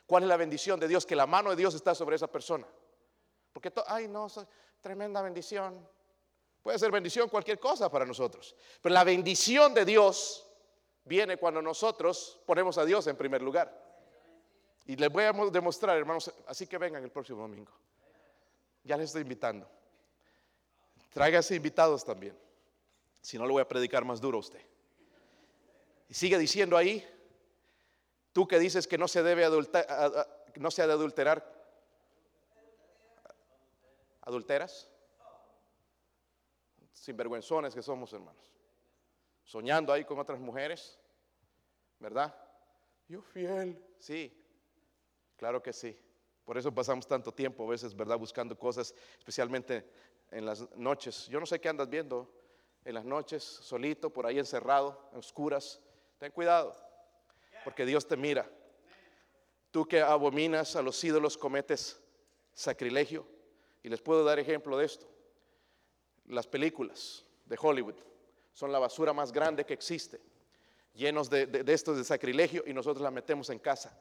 [0.07, 1.05] ¿Cuál es la bendición de Dios?
[1.05, 2.65] Que la mano de Dios está sobre esa persona.
[3.53, 4.26] Porque, ay, no,
[4.82, 5.88] tremenda bendición.
[6.63, 8.55] Puede ser bendición cualquier cosa para nosotros.
[8.82, 10.46] Pero la bendición de Dios
[11.07, 13.85] viene cuando nosotros ponemos a Dios en primer lugar.
[14.85, 17.71] Y les voy a demostrar, hermanos, así que vengan el próximo domingo.
[18.83, 19.67] Ya les estoy invitando.
[21.11, 22.37] Tráigase invitados también.
[23.21, 24.61] Si no, le voy a predicar más duro a usted.
[26.09, 27.05] Y sigue diciendo ahí,
[28.31, 31.53] tú que dices que no se debe adulterar, no se ha de adulterar,
[34.21, 34.89] adulteras,
[36.93, 38.53] sinvergüenzones que somos hermanos,
[39.47, 40.99] soñando ahí con otras mujeres,
[41.99, 42.35] ¿verdad?
[43.07, 44.31] Yo fiel, sí,
[45.37, 45.97] claro que sí.
[46.43, 48.17] Por eso pasamos tanto tiempo a veces, ¿verdad?
[48.19, 49.89] Buscando cosas, especialmente
[50.31, 51.27] en las noches.
[51.27, 52.29] Yo no sé qué andas viendo
[52.83, 55.79] en las noches, solito, por ahí encerrado, en oscuras.
[56.19, 56.75] Ten cuidado,
[57.63, 58.49] porque Dios te mira.
[59.71, 62.01] Tú que abominas a los ídolos cometes
[62.53, 63.25] sacrilegio.
[63.81, 65.07] Y les puedo dar ejemplo de esto.
[66.25, 67.95] Las películas de Hollywood
[68.57, 70.19] son la basura más grande que existe,
[70.95, 73.95] llenos de, de, de estos de sacrilegio y nosotros la metemos en casa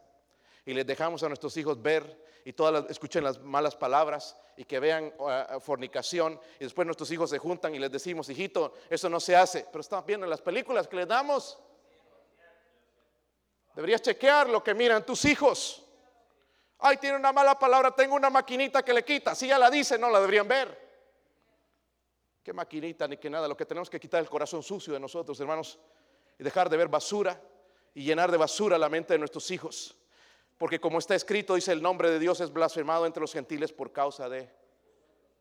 [0.64, 4.80] y les dejamos a nuestros hijos ver y todas escuchen las malas palabras y que
[4.80, 9.20] vean uh, fornicación y después nuestros hijos se juntan y les decimos, hijito, eso no
[9.20, 11.59] se hace, pero están viendo en las películas que les damos.
[13.74, 15.84] Deberías chequear lo que miran tus hijos.
[16.78, 19.34] Ay, tiene una mala palabra, tengo una maquinita que le quita.
[19.34, 20.86] Si ya la dice, no la deberían ver.
[22.47, 23.49] ¿Qué maquinita ni qué nada?
[23.49, 25.80] Lo que tenemos que quitar el corazón sucio de nosotros, hermanos,
[26.38, 27.42] y dejar de ver basura
[27.92, 29.97] y llenar de basura la mente de nuestros hijos.
[30.57, 33.90] Porque como está escrito, dice el nombre de Dios es blasfemado entre los gentiles por
[33.90, 34.49] causa de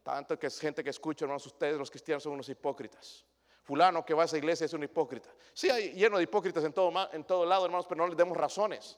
[0.02, 3.24] tanto que es gente que escucha, hermanos, ustedes los cristianos son unos hipócritas.
[3.62, 5.30] Fulano que va a esa iglesia es un hipócrita.
[5.54, 8.36] Sí, hay lleno de hipócritas en todo, en todo lado, hermanos, pero no les demos
[8.36, 8.98] razones.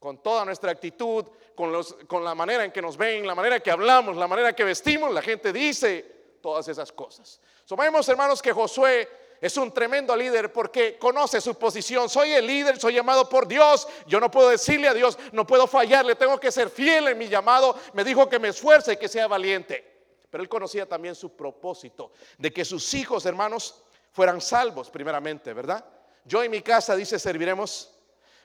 [0.00, 3.60] Con toda nuestra actitud, con, los, con la manera en que nos ven, la manera
[3.60, 7.40] que hablamos, la manera que vestimos, la gente dice todas esas cosas.
[7.64, 9.08] Sabemos, hermanos, que Josué
[9.40, 12.08] es un tremendo líder porque conoce su posición.
[12.08, 13.88] Soy el líder, soy llamado por Dios.
[14.06, 17.28] Yo no puedo decirle a Dios, no puedo fallarle, tengo que ser fiel en mi
[17.28, 17.78] llamado.
[17.94, 19.86] Me dijo que me esfuerce y que sea valiente.
[20.30, 23.82] Pero él conocía también su propósito de que sus hijos, hermanos,
[24.12, 25.84] fueran salvos primeramente, ¿verdad?
[26.24, 27.90] Yo en mi casa, dice, serviremos.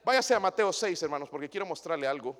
[0.04, 2.38] Váyase a Mateo 6, hermanos, porque quiero mostrarle algo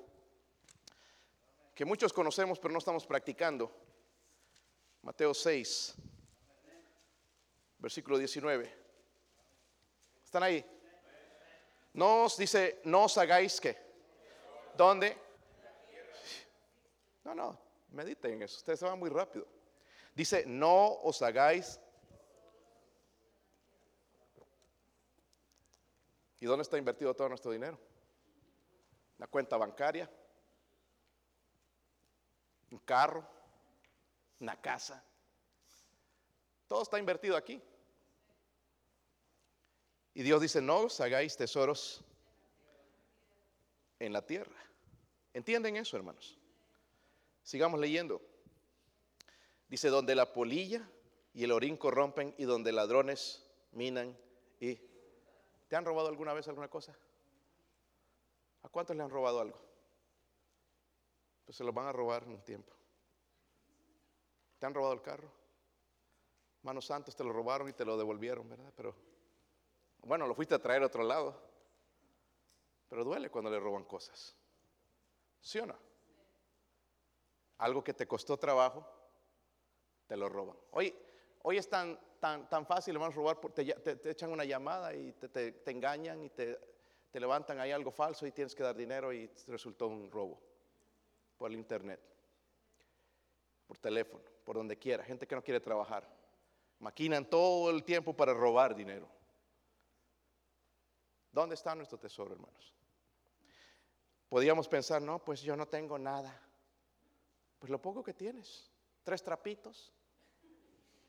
[1.76, 3.70] que muchos conocemos pero no estamos practicando.
[5.06, 5.94] Mateo 6
[7.78, 8.74] versículo 19.
[10.24, 10.66] ¿Están ahí?
[11.92, 13.76] No os dice, no os hagáis que.
[14.76, 15.16] ¿Dónde?
[17.22, 17.56] No, no,
[17.90, 18.56] mediten en eso.
[18.56, 19.46] Ustedes se van muy rápido.
[20.12, 21.78] Dice, no os hagáis.
[26.40, 27.78] ¿Y dónde está invertido todo nuestro dinero?
[29.18, 30.10] una cuenta bancaria,
[32.72, 33.35] un carro,
[34.40, 35.02] una casa.
[36.66, 37.62] Todo está invertido aquí.
[40.14, 42.02] Y Dios dice, no os hagáis tesoros
[43.98, 44.56] en la tierra.
[45.34, 46.38] ¿Entienden eso, hermanos?
[47.42, 48.20] Sigamos leyendo.
[49.68, 50.88] Dice, donde la polilla
[51.34, 54.16] y el orín corrompen y donde ladrones minan
[54.60, 54.80] y...
[55.68, 56.96] ¿Te han robado alguna vez alguna cosa?
[58.62, 59.58] ¿A cuántos le han robado algo?
[61.44, 62.75] Pues se lo van a robar en un tiempo.
[64.58, 65.30] ¿Te han robado el carro?
[66.62, 68.72] Manos santos te lo robaron y te lo devolvieron, ¿verdad?
[68.76, 68.94] Pero
[70.00, 71.40] bueno, lo fuiste a traer a otro lado.
[72.88, 74.36] Pero duele cuando le roban cosas.
[75.40, 75.76] ¿Sí o no?
[77.58, 78.86] Algo que te costó trabajo,
[80.06, 80.56] te lo roban.
[80.72, 80.94] Hoy,
[81.42, 85.52] hoy es tan, tan, tan fácil, a robar, te, te, echan una llamada y te,
[85.52, 86.58] te engañan y te,
[87.12, 90.38] levantan ahí algo falso y tienes que dar dinero y resultó un robo
[91.38, 91.98] por el internet,
[93.66, 96.08] por teléfono, por donde quiera, gente que no quiere trabajar.
[96.78, 99.08] Maquinan todo el tiempo para robar dinero.
[101.32, 102.72] ¿Dónde está nuestro tesoro, hermanos?
[104.28, 106.40] Podríamos pensar, no, pues yo no tengo nada.
[107.58, 108.70] Pues lo poco que tienes,
[109.02, 109.92] tres trapitos,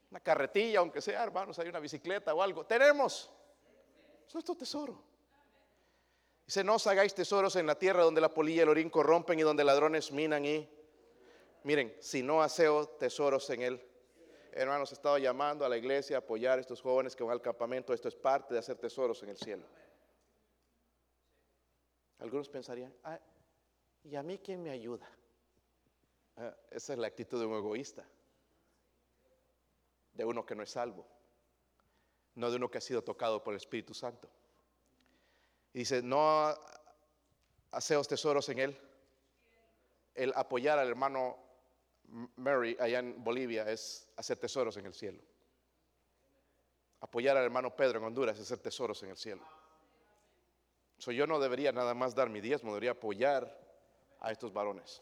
[0.09, 2.65] una carretilla, aunque sea, hermanos, hay una bicicleta o algo.
[2.65, 3.29] Tenemos.
[4.27, 5.03] Es nuestro tesoro.
[6.43, 9.37] Dice, no os hagáis tesoros en la tierra donde la polilla y el orín corrompen
[9.37, 10.76] y donde ladrones minan y...
[11.67, 13.85] Miren, si no haceo tesoros en él.
[14.53, 17.41] Hermanos, he estado llamando a la iglesia a apoyar a estos jóvenes que van al
[17.41, 17.93] campamento.
[17.93, 19.65] Esto es parte de hacer tesoros en el cielo.
[22.19, 23.19] Algunos pensarían, ah,
[24.01, 25.09] ¿y a mí quién me ayuda?
[26.37, 28.05] Ah, esa es la actitud de un egoísta,
[30.13, 31.05] de uno que no es salvo,
[32.35, 34.29] no de uno que ha sido tocado por el Espíritu Santo.
[35.73, 36.47] Y dice, no
[37.71, 38.81] haceos tesoros en él.
[40.15, 41.45] El apoyar al hermano
[42.35, 45.21] Mary allá en Bolivia es hacer tesoros en el cielo.
[47.01, 49.43] Apoyar al hermano Pedro en Honduras es hacer tesoros en el cielo
[51.05, 53.55] yo no debería nada más dar mi diezmo, debería apoyar
[54.19, 55.01] a estos varones.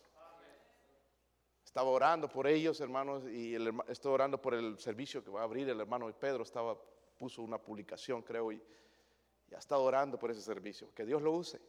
[1.63, 3.55] Estaba orando por ellos, hermanos, y
[3.87, 6.43] estoy orando por el servicio que va a abrir el hermano Pedro.
[6.43, 6.77] Estaba,
[7.17, 8.61] puso una publicación, creo, y,
[9.49, 10.93] ya está orando por ese servicio.
[10.93, 11.59] Que Dios lo use.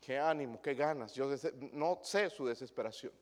[0.00, 1.14] Qué ánimo, qué ganas.
[1.14, 1.30] Yo
[1.72, 3.12] no sé su desesperación.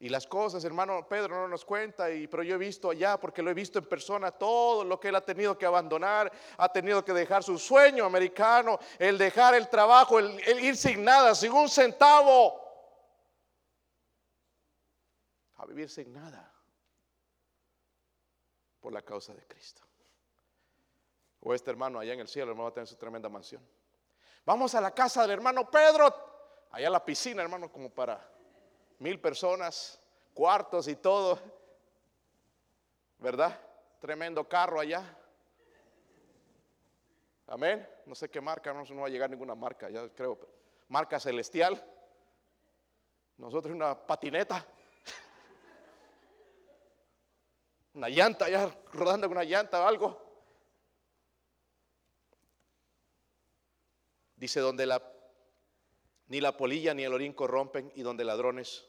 [0.00, 3.42] Y las cosas, hermano Pedro no nos cuenta, y, pero yo he visto allá, porque
[3.42, 7.04] lo he visto en persona, todo lo que él ha tenido que abandonar, ha tenido
[7.04, 11.68] que dejar su sueño americano, el dejar el trabajo, el, ir sin nada, sin un
[11.68, 12.60] centavo,
[15.56, 16.54] a vivir sin nada,
[18.78, 19.82] por la causa de Cristo.
[21.40, 23.66] O este hermano allá en el cielo, hermano, va a tener su tremenda mansión.
[24.44, 28.37] Vamos a la casa del hermano Pedro, allá a la piscina, hermano, como para
[28.98, 30.00] mil personas,
[30.34, 31.38] cuartos y todo,
[33.18, 33.58] ¿verdad?
[34.00, 35.02] Tremendo carro allá.
[37.46, 37.88] Amén.
[38.06, 40.38] No sé qué marca, no, va a llegar ninguna marca, ya creo.
[40.88, 41.82] Marca celestial.
[43.36, 44.64] Nosotros una patineta.
[47.94, 50.24] Una llanta, ya rodando con una llanta o algo.
[54.36, 55.02] Dice donde la
[56.28, 58.84] ni la polilla ni el orín corrompen y donde ladrones.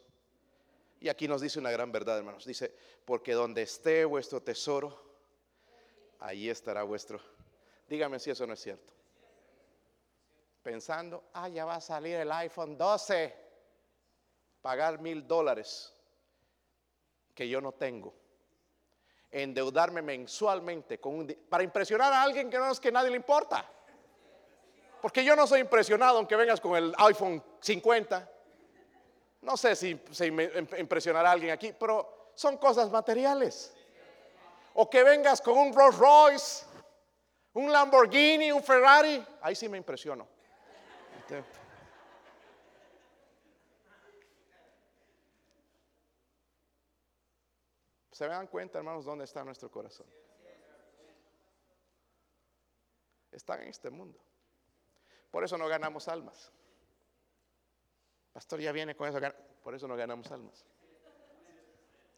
[1.00, 2.46] Y aquí nos dice una gran verdad, hermanos.
[2.46, 2.74] Dice,
[3.06, 5.02] porque donde esté vuestro tesoro,
[6.20, 7.20] ahí estará vuestro.
[7.88, 8.94] Dígame si eso no es cierto.
[10.62, 13.34] Pensando, ah, ya va a salir el iPhone 12,
[14.62, 15.94] pagar mil dólares
[17.34, 18.14] que yo no tengo,
[19.32, 21.00] endeudarme mensualmente
[21.48, 23.66] para impresionar a alguien que no es que nadie le importa.
[25.02, 28.30] Porque yo no soy impresionado aunque vengas con el iPhone 50.
[29.42, 33.74] No sé si se impresionará alguien aquí, pero son cosas materiales.
[34.74, 36.66] O que vengas con un Rolls Royce,
[37.54, 40.28] un Lamborghini, un Ferrari, ahí sí me impresiono.
[48.12, 50.06] ¿Se dan cuenta, hermanos, dónde está nuestro corazón?
[53.32, 54.20] Está en este mundo.
[55.32, 56.52] Por eso no ganamos almas.
[58.34, 59.20] Pastor ya viene con eso,
[59.64, 60.66] por eso no ganamos almas.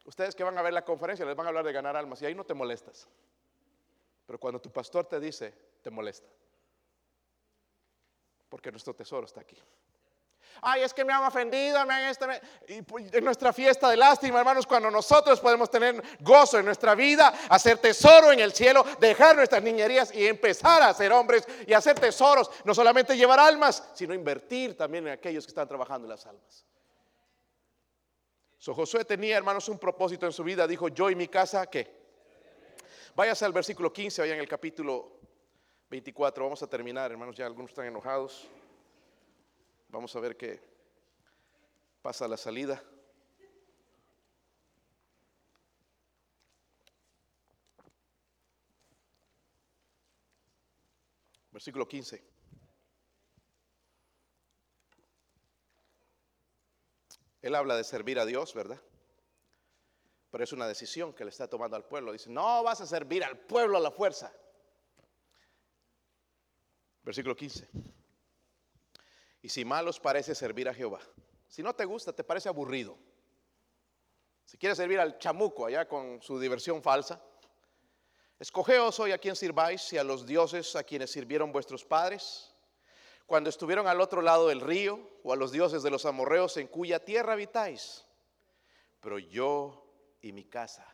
[0.06, 2.26] Ustedes que van a ver la conferencia les van a hablar de ganar almas y
[2.26, 3.08] ahí no te molestas.
[4.26, 6.30] Pero cuando tu pastor te dice, te molesta.
[8.50, 9.58] Porque nuestro tesoro está aquí.
[10.62, 12.28] Ay, es que me han ofendido, me han esto.
[12.68, 16.96] Y pues, en nuestra fiesta de lástima, hermanos, cuando nosotros podemos tener gozo en nuestra
[16.96, 21.74] vida, hacer tesoro en el cielo, dejar nuestras niñerías y empezar a ser hombres y
[21.74, 26.10] hacer tesoros, no solamente llevar almas, sino invertir también en aquellos que están trabajando en
[26.10, 26.66] las almas.
[28.58, 30.68] So, Josué tenía, hermanos, un propósito en su vida.
[30.68, 32.02] Dijo, yo y mi casa, ¿qué?
[33.16, 35.20] Váyase al versículo 15, vaya en el capítulo
[35.90, 36.44] 24.
[36.44, 38.48] Vamos a terminar, hermanos, ya algunos están enojados.
[39.92, 40.58] Vamos a ver qué
[42.02, 42.82] pasa a la salida.
[51.52, 52.24] Versículo 15.
[57.42, 58.82] Él habla de servir a Dios, ¿verdad?
[60.30, 62.14] Pero es una decisión que le está tomando al pueblo.
[62.14, 64.34] Dice, no vas a servir al pueblo a la fuerza.
[67.04, 67.68] Versículo 15.
[69.42, 71.00] Y si mal os parece servir a Jehová,
[71.48, 72.98] si no te gusta, te parece aburrido,
[74.46, 77.24] si quieres servir al chamuco allá con su diversión falsa,
[78.40, 82.54] escogeos hoy a quien sirváis y a los dioses a quienes sirvieron vuestros padres,
[83.26, 86.68] cuando estuvieron al otro lado del río, o a los dioses de los amorreos en
[86.68, 88.06] cuya tierra habitáis.
[89.00, 89.86] Pero yo
[90.22, 90.86] y mi casa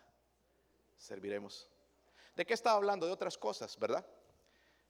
[0.95, 1.70] serviremos.
[2.36, 3.08] ¿De qué estaba hablando?
[3.08, 4.06] De otras cosas, ¿verdad?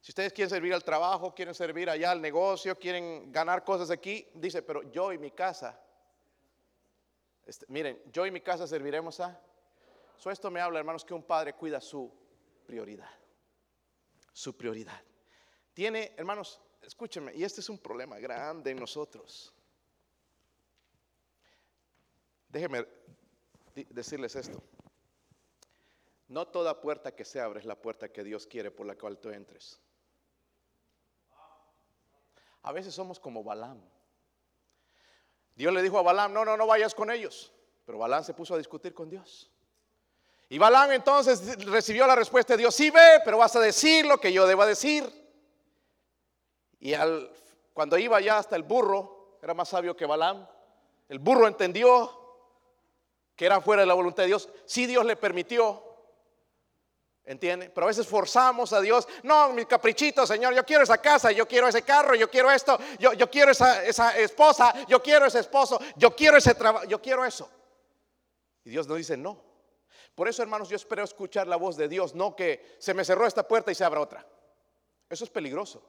[0.00, 4.28] Si ustedes quieren servir al trabajo, quieren servir allá al negocio, quieren ganar cosas aquí,
[4.34, 5.80] dice, pero yo y mi casa,
[7.44, 9.40] este, miren, yo y mi casa serviremos a...
[10.18, 12.12] So esto me habla, hermanos, que un padre cuida su
[12.66, 13.10] prioridad.
[14.32, 15.00] Su prioridad.
[15.72, 19.54] Tiene, hermanos, escúchenme, y este es un problema grande en nosotros.
[22.48, 22.86] Déjenme
[23.90, 24.62] decirles esto.
[26.28, 29.18] No toda puerta que se abre es la puerta que Dios quiere por la cual
[29.18, 29.80] tú entres.
[32.68, 33.80] A veces somos como Balaam.
[35.54, 37.50] Dios le dijo a Balaam, no, no, no vayas con ellos.
[37.86, 39.50] Pero Balaam se puso a discutir con Dios.
[40.50, 44.20] Y Balaam entonces recibió la respuesta de Dios, sí ve, pero vas a decir lo
[44.20, 45.10] que yo deba decir.
[46.78, 47.32] Y al,
[47.72, 50.46] cuando iba ya hasta el burro, era más sabio que Balaam,
[51.08, 52.44] el burro entendió
[53.34, 54.50] que era fuera de la voluntad de Dios.
[54.66, 55.87] Sí Dios le permitió,
[57.28, 57.68] ¿Entiende?
[57.68, 59.06] Pero a veces forzamos a Dios.
[59.22, 62.78] No, mi caprichito, Señor, yo quiero esa casa, yo quiero ese carro, yo quiero esto,
[62.98, 67.02] yo, yo quiero esa, esa, esposa, yo quiero ese esposo, yo quiero ese trabajo, yo
[67.02, 67.50] quiero eso.
[68.64, 69.38] Y Dios nos dice no.
[70.14, 73.26] Por eso, hermanos, yo espero escuchar la voz de Dios, no que se me cerró
[73.26, 74.26] esta puerta y se abra otra.
[75.10, 75.86] Eso es peligroso.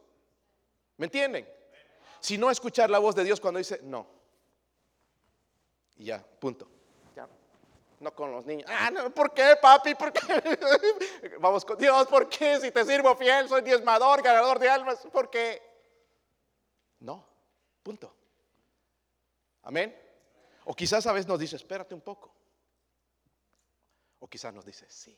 [0.98, 1.48] ¿Me entienden?
[2.20, 4.06] Si no escuchar la voz de Dios cuando dice no.
[5.96, 6.79] Y ya, punto
[8.00, 8.66] no con los niños.
[8.70, 9.96] Ah, no, ¿por qué, papi?
[9.96, 10.20] ¿Por qué?
[11.40, 12.60] Vamos con Dios, ¿por qué?
[12.60, 15.62] Si te sirvo fiel, soy diezmador, ganador de almas, ¿por qué?
[17.00, 17.26] No,
[17.84, 18.16] punto.
[19.64, 19.96] Amén.
[20.66, 22.34] O quizás a veces nos dice, espérate un poco.
[24.20, 25.18] O quizás nos dice, sí.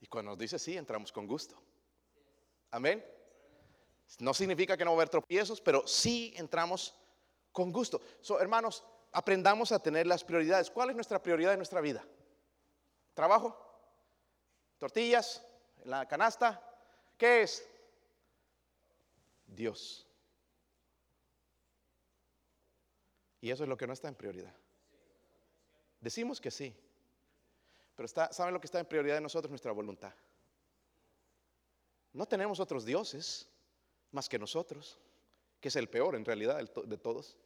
[0.00, 1.60] Y cuando nos dice sí, entramos con gusto.
[2.70, 3.04] Amén.
[4.18, 6.94] No significa que no va a haber tropiezos, pero sí entramos
[7.52, 8.00] con gusto.
[8.20, 10.70] So, hermanos, aprendamos a tener las prioridades.
[10.70, 12.04] ¿Cuál es nuestra prioridad en nuestra vida?
[13.14, 13.56] ¿Trabajo?
[14.78, 15.44] ¿Tortillas?
[15.84, 16.62] ¿En la canasta?
[17.16, 17.66] ¿Qué es?
[19.46, 20.06] Dios.
[23.40, 24.54] Y eso es lo que no está en prioridad.
[26.00, 26.74] Decimos que sí,
[27.96, 29.50] pero está, ¿saben lo que está en prioridad de nosotros?
[29.50, 30.12] Nuestra voluntad.
[32.12, 33.48] No tenemos otros dioses
[34.12, 34.98] más que nosotros,
[35.60, 37.36] que es el peor en realidad de todos.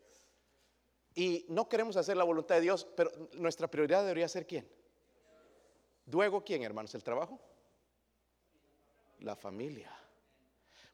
[1.15, 4.67] Y no queremos hacer la voluntad de Dios, pero nuestra prioridad debería ser quién.
[6.07, 6.95] Luego, ¿quién, hermanos?
[6.95, 7.39] ¿El trabajo?
[9.21, 9.91] La familia.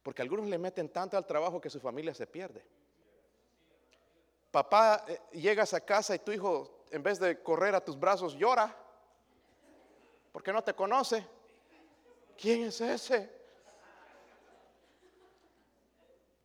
[0.02, 2.64] Porque algunos le meten tanto al trabajo que su familia se pierde.
[4.50, 8.34] Papá, eh, llegas a casa y tu hijo, en vez de correr a tus brazos,
[8.34, 8.74] llora.
[10.32, 11.26] Porque no te conoce.
[12.36, 13.38] ¿Quién es ese?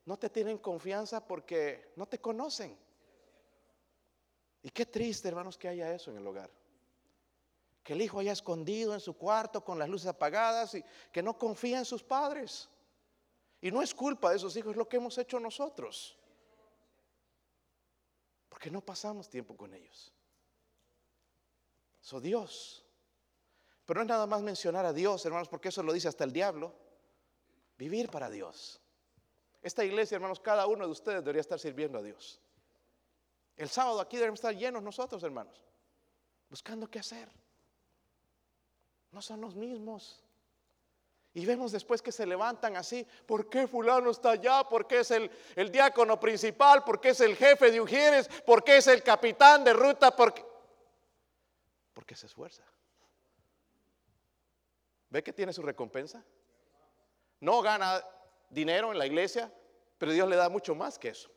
[0.06, 2.78] No te tienen confianza porque no te conocen.
[4.64, 6.50] Y qué triste, hermanos, que haya eso en el hogar.
[7.84, 11.38] Que el hijo haya escondido en su cuarto con las luces apagadas y que no
[11.38, 12.70] confía en sus padres.
[13.60, 16.18] Y no es culpa de esos hijos, es lo que hemos hecho nosotros.
[18.48, 20.14] Porque no pasamos tiempo con ellos.
[22.00, 22.86] So Dios.
[23.86, 26.32] Pero no es nada más mencionar a Dios, hermanos, porque eso lo dice hasta el
[26.32, 26.74] diablo.
[27.78, 28.80] Vivir para Dios.
[29.62, 32.43] Esta iglesia, hermanos, cada uno de ustedes debería estar sirviendo a Dios.
[33.56, 35.64] El sábado aquí debemos estar llenos nosotros, hermanos,
[36.50, 37.30] buscando qué hacer.
[39.12, 40.24] No son los mismos.
[41.36, 44.64] Y vemos después que se levantan así, ¿por qué fulano está allá?
[44.64, 45.32] ¿Por qué es el,
[45.72, 46.84] diácono principal?
[46.84, 48.28] ¿Por qué es el jefe de Ujieres?
[48.46, 50.16] ¿Por qué es el capitán de ruta?
[50.16, 50.46] Porque,
[51.94, 52.64] porque se esfuerza.
[55.10, 56.24] ¿Ve que tiene su recompensa?
[57.40, 58.04] No gana
[58.50, 59.52] dinero en la iglesia,
[59.98, 61.32] pero Dios le da mucho más que eso.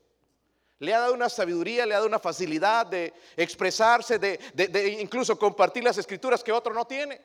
[0.78, 5.82] Le ha dado una sabiduría, le ha dado una facilidad de expresarse, de, incluso compartir
[5.82, 7.20] las escrituras que otro no tiene.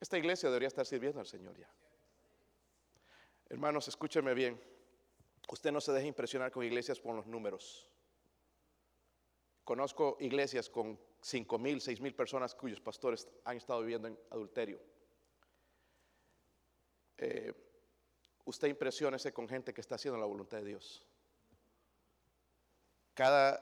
[0.00, 1.70] Esta iglesia debería estar sirviendo al Señor ya.
[3.50, 4.60] Hermanos, escúcheme bien.
[5.48, 7.90] Usted no se deje impresionar con iglesias por los números.
[9.62, 14.80] Conozco iglesias con 5 mil, 6 mil personas cuyos pastores han estado viviendo en adulterio.
[17.16, 17.52] Eh,
[18.44, 21.06] usted impresiónese con gente que está haciendo la voluntad de Dios.
[23.14, 23.60] Cada,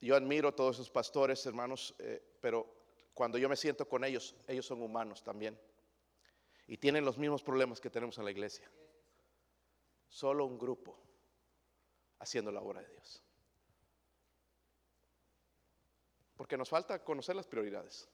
[0.00, 2.66] yo admiro a todos esos pastores, hermanos, eh, pero
[3.12, 5.58] cuando yo me siento con ellos, ellos son humanos también.
[6.66, 8.70] Y tienen los mismos problemas que tenemos en la iglesia.
[10.08, 10.98] Solo un grupo
[12.18, 13.22] haciendo la obra de Dios.
[16.36, 18.08] Porque nos falta conocer las prioridades.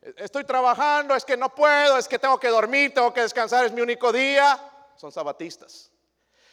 [0.00, 3.72] Estoy trabajando, es que no puedo, es que tengo que dormir, tengo que descansar, es
[3.72, 4.58] mi único día.
[5.00, 5.90] Son sabatistas.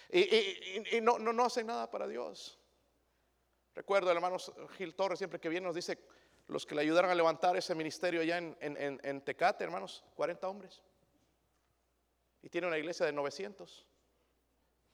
[0.09, 2.57] Y, no, hacen nada para Dios.
[3.75, 4.37] Recuerdo, el hermano
[4.77, 5.99] Gil Torres, siempre que viene, nos dice,
[6.47, 10.81] los que le ayudaron a levantar ese ministerio allá en, Tecate, hermanos, 40 hombres.
[12.41, 13.85] Y tiene una iglesia de 900.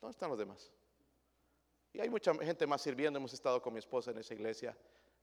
[0.01, 0.71] ¿Dónde están los demás?
[1.93, 3.19] Y hay mucha gente más sirviendo.
[3.19, 4.75] Hemos estado con mi esposa en esa iglesia.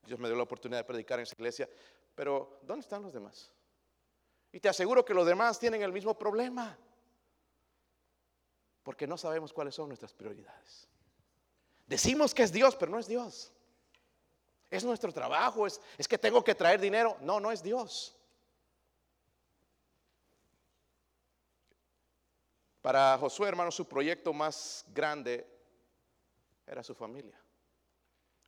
[0.05, 1.69] Dios me dio la oportunidad de predicar en esa iglesia.
[2.15, 3.51] Pero ¿dónde están los demás?
[4.53, 6.79] Y te aseguro que los demás tienen el mismo problema.
[8.83, 10.87] Porque no sabemos cuáles son nuestras prioridades.
[11.87, 13.51] Decimos que es Dios, pero no es Dios.
[14.69, 17.17] Es nuestro trabajo, es, es que tengo que traer dinero.
[17.21, 18.17] No, no es Dios.
[22.81, 25.45] Para Josué, hermano, su proyecto más grande
[26.65, 27.39] era su familia.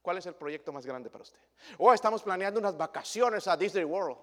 [0.01, 1.39] ¿Cuál es el proyecto más grande para usted?
[1.77, 4.17] Oh, estamos planeando unas vacaciones a Disney World.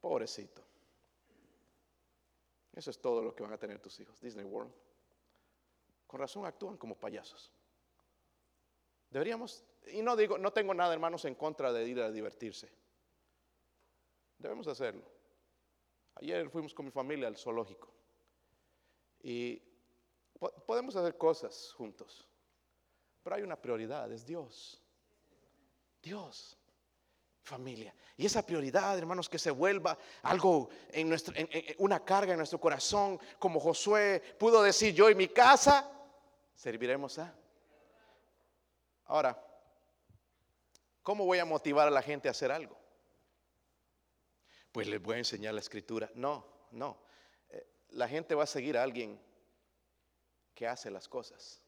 [0.00, 0.65] Pobrecito.
[2.76, 4.72] Eso es todo lo que van a tener tus hijos, Disney World.
[6.06, 7.50] Con razón actúan como payasos.
[9.10, 12.70] Deberíamos, y no digo, no tengo nada, hermanos, en contra de ir a divertirse.
[14.36, 15.04] Debemos hacerlo.
[16.16, 17.92] Ayer fuimos con mi familia al zoológico.
[19.22, 19.62] Y
[20.66, 22.28] podemos hacer cosas juntos.
[23.22, 24.82] Pero hay una prioridad, es Dios.
[26.02, 26.55] Dios.
[27.46, 27.94] Familia.
[28.16, 31.32] Y esa prioridad, hermanos, que se vuelva algo en nuestro,
[31.78, 35.88] una carga en nuestro corazón, como Josué pudo decir, yo y mi casa
[36.56, 37.32] serviremos a
[39.04, 39.40] Ahora,
[41.04, 42.76] ¿cómo voy a motivar a la gente a hacer algo?
[44.72, 46.10] Pues les voy a enseñar la escritura.
[46.16, 46.98] No, no.
[47.48, 49.20] Eh, la gente va a seguir a alguien
[50.52, 51.62] que hace las cosas.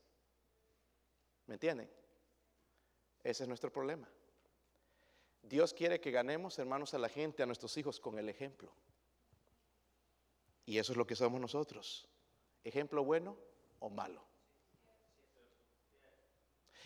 [1.47, 1.89] ¿Me entienden?
[3.22, 4.09] Ese es nuestro problema.
[5.43, 8.72] Dios quiere que ganemos, hermanos, a la gente, a nuestros hijos con el ejemplo.
[10.66, 12.07] Y eso es lo que somos nosotros.
[12.64, 13.36] Ejemplo bueno
[13.78, 14.22] o malo.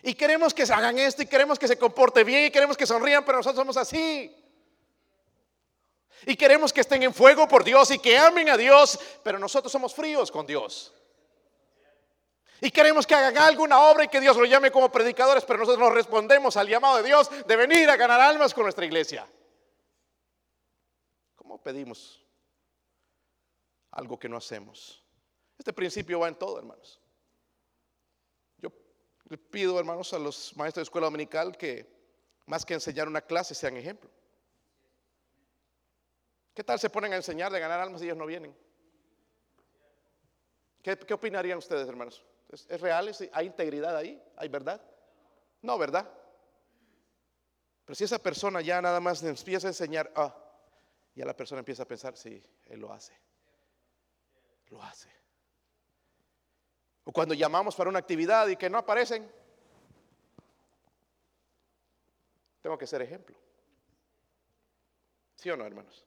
[0.01, 2.85] Y queremos que se hagan esto y queremos que se comporte bien y queremos que
[2.85, 4.35] sonrían, pero nosotros somos así.
[6.25, 9.71] Y queremos que estén en fuego por Dios y que amen a Dios, pero nosotros
[9.71, 10.93] somos fríos con Dios.
[12.61, 15.79] Y queremos que hagan alguna obra y que Dios lo llame como predicadores, pero nosotros
[15.79, 19.27] nos respondemos al llamado de Dios de venir a ganar almas con nuestra iglesia.
[21.35, 22.25] ¿Cómo pedimos
[23.91, 25.03] algo que no hacemos?
[25.57, 27.03] Este principio va en todo, hermanos.
[29.29, 31.89] Le pido, hermanos, a los maestros de escuela dominical que
[32.45, 34.09] más que enseñar una clase sean ejemplo.
[36.53, 38.55] ¿Qué tal se ponen a enseñar de ganar almas y ellos no vienen?
[40.83, 42.23] ¿Qué, opinarían ustedes, hermanos?
[42.53, 43.11] ¿Es, real?
[43.31, 44.21] ¿Hay integridad ahí?
[44.37, 44.79] ¿Hay verdad?
[45.61, 46.07] No, ¿verdad?
[47.83, 50.35] Pero si esa persona ya nada más empieza a enseñar, ah,
[51.15, 53.17] ya la persona empieza a pensar, sí, él lo hace.
[54.67, 55.09] Lo hace.
[57.05, 59.29] O cuando llamamos para una actividad y que no aparecen.
[62.61, 63.35] Tengo que ser ejemplo.
[65.35, 66.05] ¿Sí o no, hermanos?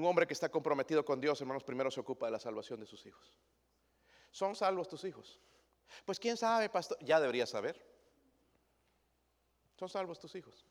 [0.00, 2.86] Un hombre que está comprometido con Dios, hermanos, primero se ocupa de la salvación de
[2.86, 3.36] sus hijos.
[4.30, 5.38] ¿Son salvos tus hijos?
[6.06, 6.96] Pues quién sabe, pastor.
[7.02, 7.78] Ya deberías saber.
[9.78, 10.64] ¿Son salvos tus hijos?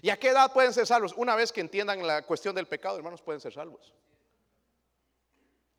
[0.00, 1.12] ¿Y a qué edad pueden ser salvos?
[1.18, 3.92] Una vez que entiendan la cuestión del pecado, hermanos, pueden ser salvos.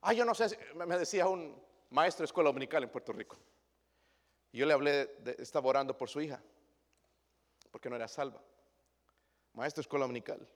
[0.02, 1.60] Ah, yo no sé, me decía un
[1.90, 3.38] maestro de escuela dominical en Puerto Rico.
[4.54, 6.40] Yo le hablé, de, estaba orando por su hija.
[7.72, 8.40] porque no era salva.
[9.54, 10.48] Maestra escuela dominical.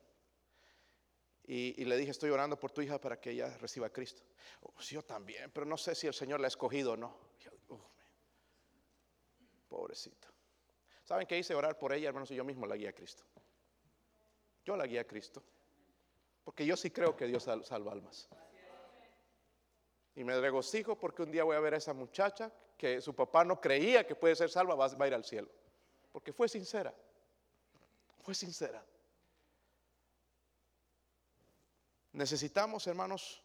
[1.54, 4.24] Y, le dije, estoy orando por tu hija para que ella reciba a Cristo.
[4.62, 7.14] Oh, yo también, pero no sé si el Señor la ha escogido o no.
[9.68, 10.30] pobrecita.
[11.04, 11.54] ¿Saben qué hice?
[11.54, 13.26] Orar por ella, hermanos, y yo mismo la guía a Cristo.
[14.64, 15.44] Yo la guía a Cristo.
[16.46, 18.30] Porque yo sí creo que Dios salva almas.
[20.16, 23.44] Y me regocijo porque un día voy a ver a esa muchacha que su papá
[23.44, 25.50] no creía que puede ser salva, va a ir al cielo.
[26.14, 26.96] Porque fue sincera.
[28.22, 28.82] Fue sincera.
[32.14, 33.42] Necesitamos, hermanos,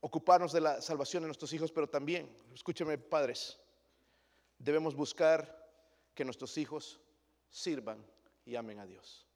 [0.00, 3.58] ocuparnos de la salvación de nuestros hijos, pero también, escúcheme padres,
[4.58, 5.66] debemos buscar
[6.14, 7.00] que nuestros hijos
[7.50, 8.04] sirvan
[8.44, 9.26] y amen a Dios.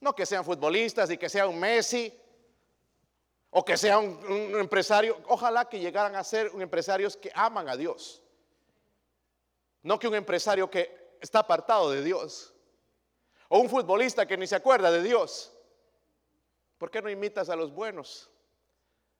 [0.00, 2.12] No que sean futbolistas y que sea un Messi
[3.50, 5.20] o que sea un, un empresario.
[5.28, 8.22] Ojalá que llegaran a ser empresarios que aman a Dios.
[9.82, 12.54] No que un empresario que está apartado de Dios.
[13.48, 15.52] O un futbolista que ni se acuerda de Dios.
[16.80, 18.30] ¿Por qué no imitas a los buenos?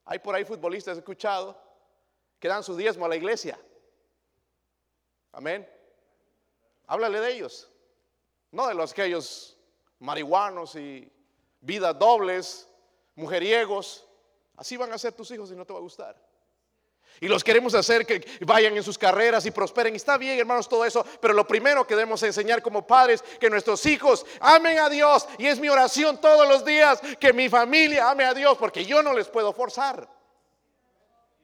[0.07, 1.61] Hay por ahí futbolistas, he escuchado,
[2.39, 3.61] que dan su diezmo a la iglesia.
[5.31, 5.71] Amén.
[6.87, 7.71] Háblale de ellos.
[8.51, 9.59] No de los que ellos
[9.99, 11.13] marihuanos y
[11.61, 12.67] vidas dobles,
[13.15, 14.09] mujeriegos.
[14.57, 16.30] Así van a ser tus hijos y no te va a gustar.
[17.19, 19.95] Y los queremos hacer que vayan en sus carreras y prosperen.
[19.95, 21.05] Está bien, hermanos, todo eso.
[21.21, 25.29] Pero lo primero que debemos enseñar como padres, que nuestros hijos amen a Dios.
[25.37, 29.03] Y es mi oración todos los días, que mi familia ame a Dios, porque yo
[29.03, 30.09] no les puedo forzar.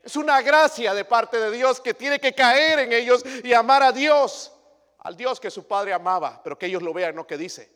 [0.02, 3.82] Es una gracia de parte de Dios que tiene que caer en ellos y amar
[3.82, 4.52] a Dios.
[5.00, 7.70] Al Dios que su padre amaba, pero que ellos lo vean, no que dice.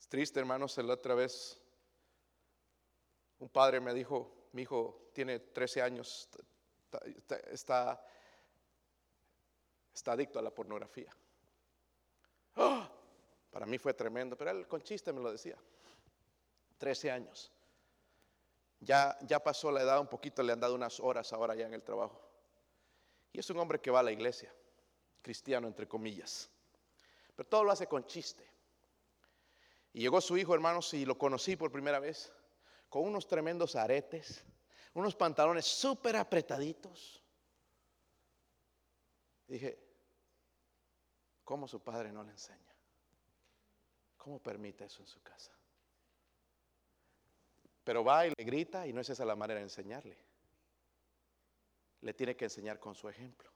[0.00, 1.60] Es triste, hermanos, la otra vez
[3.38, 6.28] un padre me dijo, mi hijo tiene 13 años,
[7.50, 8.02] está,
[10.06, 11.14] adicto a la pornografía.
[12.56, 12.90] ¡Ah!
[13.50, 15.56] Para mí fue tremendo, pero él con chiste me lo decía.
[16.78, 17.52] 13 años.
[18.80, 21.74] Ya, ya pasó la edad un poquito, le han dado unas horas ahora ya en
[21.74, 22.20] el trabajo.
[23.32, 24.52] Y es un hombre que va a la iglesia,
[25.22, 26.50] cristiano entre comillas.
[27.34, 28.46] Pero todo lo hace con chiste.
[29.92, 32.32] Y llegó su hijo, hermanos, y lo conocí por primera vez
[32.96, 34.42] con unos tremendos aretes,
[34.94, 37.22] unos pantalones súper apretaditos.
[39.46, 39.78] Dije,
[41.44, 42.74] ¿cómo su padre no le enseña?
[44.16, 45.52] ¿Cómo permite eso en su casa?
[47.84, 50.16] Pero va y le grita y no es esa la manera de enseñarle.
[52.00, 53.50] Le tiene que enseñar con su ejemplo.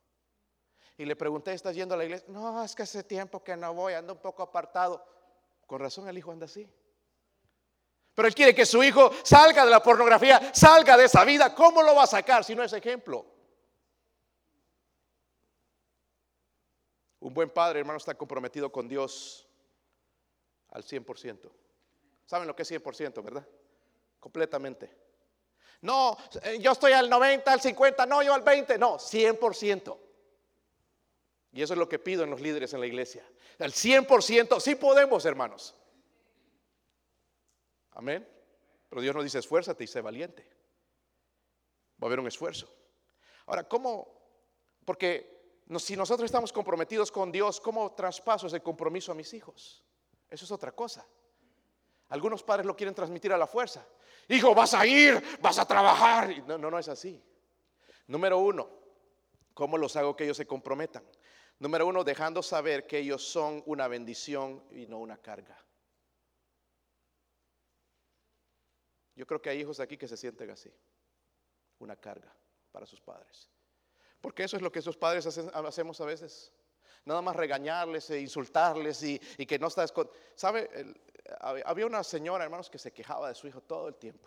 [0.98, 2.28] Y le pregunté, ¿estás yendo a la iglesia?
[2.28, 5.02] No, es que hace tiempo que no voy, ando un poco apartado.
[5.66, 6.70] Con razón el hijo anda así.
[8.14, 11.54] Pero él quiere que su hijo salga de la pornografía, salga de esa vida.
[11.54, 13.24] ¿Cómo lo va a sacar si no es ejemplo?
[17.20, 19.46] Un buen padre, hermano, está comprometido con Dios
[20.70, 21.50] al 100%.
[22.26, 23.46] ¿Saben lo que es 100%, verdad?
[24.18, 24.90] Completamente.
[25.82, 29.98] No, eh, yo estoy al 90, al 50, no, yo al 20, no, 100%.
[31.52, 33.24] Y eso es lo que pido en los líderes en la iglesia.
[33.58, 35.74] Al 100%, sí podemos, hermanos.
[37.92, 38.26] Amén.
[38.88, 40.42] Pero Dios nos dice, esfuérzate y sé valiente.
[42.02, 42.68] Va a haber un esfuerzo.
[43.46, 44.20] Ahora, ¿cómo?
[44.84, 45.40] Porque
[45.78, 49.84] si nosotros estamos comprometidos con Dios, ¿cómo traspaso ese compromiso a mis hijos?
[50.28, 51.06] Eso es otra cosa.
[52.08, 53.86] Algunos padres lo quieren transmitir a la fuerza.
[54.28, 56.44] Hijo, vas a ir, vas a trabajar.
[56.46, 57.22] No, no, no es así.
[58.08, 58.68] Número uno,
[59.54, 61.04] ¿cómo los hago que ellos se comprometan?
[61.60, 65.56] Número uno, dejando saber que ellos son una bendición y no una carga.
[69.20, 70.72] Yo creo que hay hijos aquí que se sienten así,
[71.78, 72.34] una carga
[72.72, 73.50] para sus padres.
[74.18, 76.50] Porque eso es lo que esos padres hacemos a veces.
[77.04, 80.10] Nada más regañarles e insultarles y, que no estás con...
[80.34, 80.70] ¿Sabe?
[81.38, 84.26] había una señora, hermanos, que se quejaba de su hijo todo el tiempo.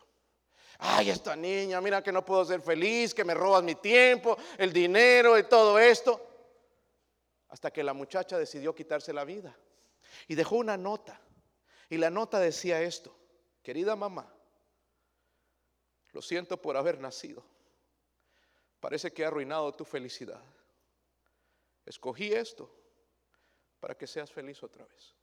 [0.78, 4.72] Ay, esta niña, mira que no puedo ser feliz, que me robas mi tiempo, el
[4.72, 6.22] dinero y todo esto.
[7.50, 9.58] Hasta que la muchacha decidió quitarse la vida.
[10.28, 11.20] Y dejó una nota.
[11.90, 13.18] Y la nota decía esto,
[13.64, 14.32] querida mamá,
[16.14, 17.44] lo siento por haber nacido.
[18.80, 20.42] Parece que ha arruinado tu felicidad.
[21.86, 22.70] Escogí esto
[23.80, 25.16] para que seas feliz otra vez.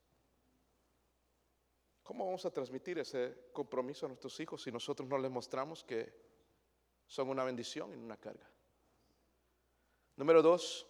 [2.03, 6.13] ¿Cómo vamos a transmitir ese compromiso a nuestros hijos si nosotros no les mostramos que
[7.07, 8.51] son una bendición y una carga?
[10.17, 10.87] Número dos,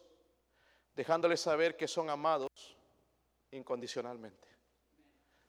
[0.96, 2.48] dejándoles saber que son amados
[3.50, 4.48] incondicionalmente.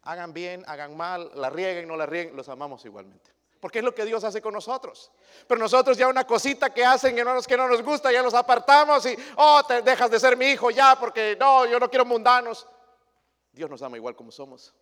[0.01, 3.31] Hagan bien, hagan mal, la rieguen, no la rieguen, los amamos igualmente.
[3.61, 5.11] Porque es lo que Dios hace con nosotros.
[5.47, 9.05] Pero nosotros ya una cosita que hacen hermanos que no nos gusta, ya los apartamos
[9.05, 12.67] y, oh, te dejas de ser mi hijo ya porque no, yo no quiero mundanos.
[13.51, 14.73] Dios nos ama igual como somos.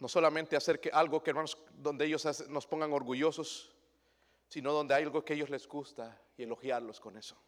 [0.00, 3.72] No solamente hacer que algo que hermanos, donde ellos nos pongan orgullosos,
[4.48, 7.40] sino donde hay algo que a ellos les gusta y elogiarlos con eso.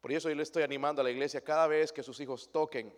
[0.00, 2.92] Por eso yo le estoy animando a la iglesia cada vez que sus hijos toquen.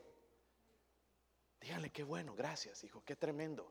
[1.60, 3.70] Díganle qué bueno, gracias, hijo, qué tremendo.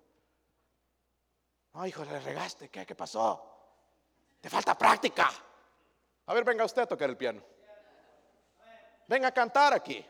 [1.73, 2.85] No, hijo, le regaste, ¿qué?
[2.85, 3.45] ¿Qué pasó?
[4.39, 5.29] Te falta práctica.
[6.25, 7.43] A ver, venga usted a tocar el piano.
[9.07, 10.05] Venga a cantar aquí.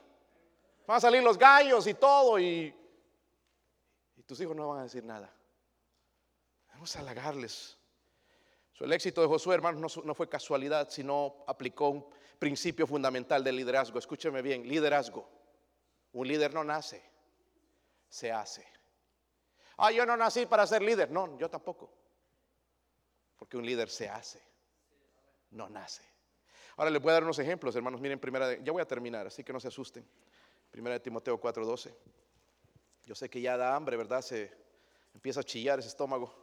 [0.85, 2.75] Van a salir los gallos y todo y
[4.29, 5.33] tus hijos no van a decir nada.
[6.71, 7.75] Vamos a halagarles.
[8.79, 12.05] el éxito de Josué, hermanos, no, no fue casualidad, sino aplicó un
[12.37, 13.97] principio fundamental del liderazgo.
[13.97, 15.27] Escúcheme bien, liderazgo.
[16.11, 17.03] Un líder no nace,
[18.09, 18.65] se hace.
[19.77, 21.09] Ah, yo no nací para ser líder.
[21.11, 21.93] No, yo tampoco.
[23.37, 24.41] Porque un líder se hace,
[25.51, 26.03] no nace.
[26.75, 28.01] Ahora les voy a dar unos ejemplos, hermanos.
[28.01, 30.05] Miren, primera, de, ya voy a terminar, así que no se asusten.
[30.69, 31.93] Primera de Timoteo 4:12.
[33.05, 34.21] Yo sé que ya da hambre, ¿verdad?
[34.21, 34.51] Se
[35.13, 36.33] empieza a chillar ese estómago.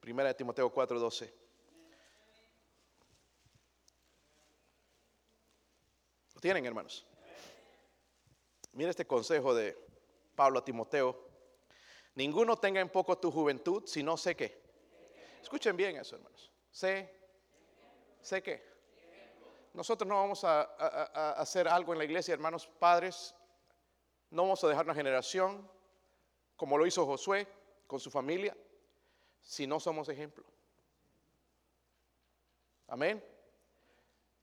[0.00, 1.32] Primera de Timoteo 4:12.
[6.34, 7.06] ¿Lo tienen, hermanos?
[8.72, 9.76] Mira este consejo de
[10.34, 11.28] Pablo a Timoteo.
[12.14, 14.62] Ninguno tenga en poco tu juventud, si no sé qué.
[15.42, 16.50] Escuchen bien eso, hermanos.
[16.70, 17.12] Sé,
[18.20, 18.70] sé qué.
[19.72, 20.62] Nosotros no vamos a,
[21.32, 23.34] hacer algo en la iglesia, hermanos padres.
[24.30, 25.68] No vamos a dejar una generación
[26.56, 27.48] como lo hizo Josué
[27.86, 28.56] con su familia,
[29.40, 30.44] si no somos ejemplo.
[32.86, 33.24] Amén.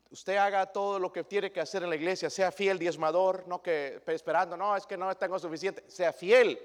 [0.10, 3.62] Usted haga todo lo que tiene que hacer en la iglesia, sea fiel diezmador, no
[3.62, 6.60] que esperando, no, es que no tengo suficiente, sea fiel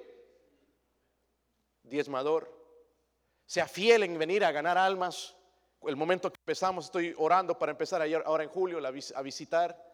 [1.83, 2.51] diezmador,
[3.45, 5.35] sea fiel en venir a ganar almas,
[5.83, 9.93] el momento que empezamos, estoy orando para empezar ayer, ahora en julio a visitar.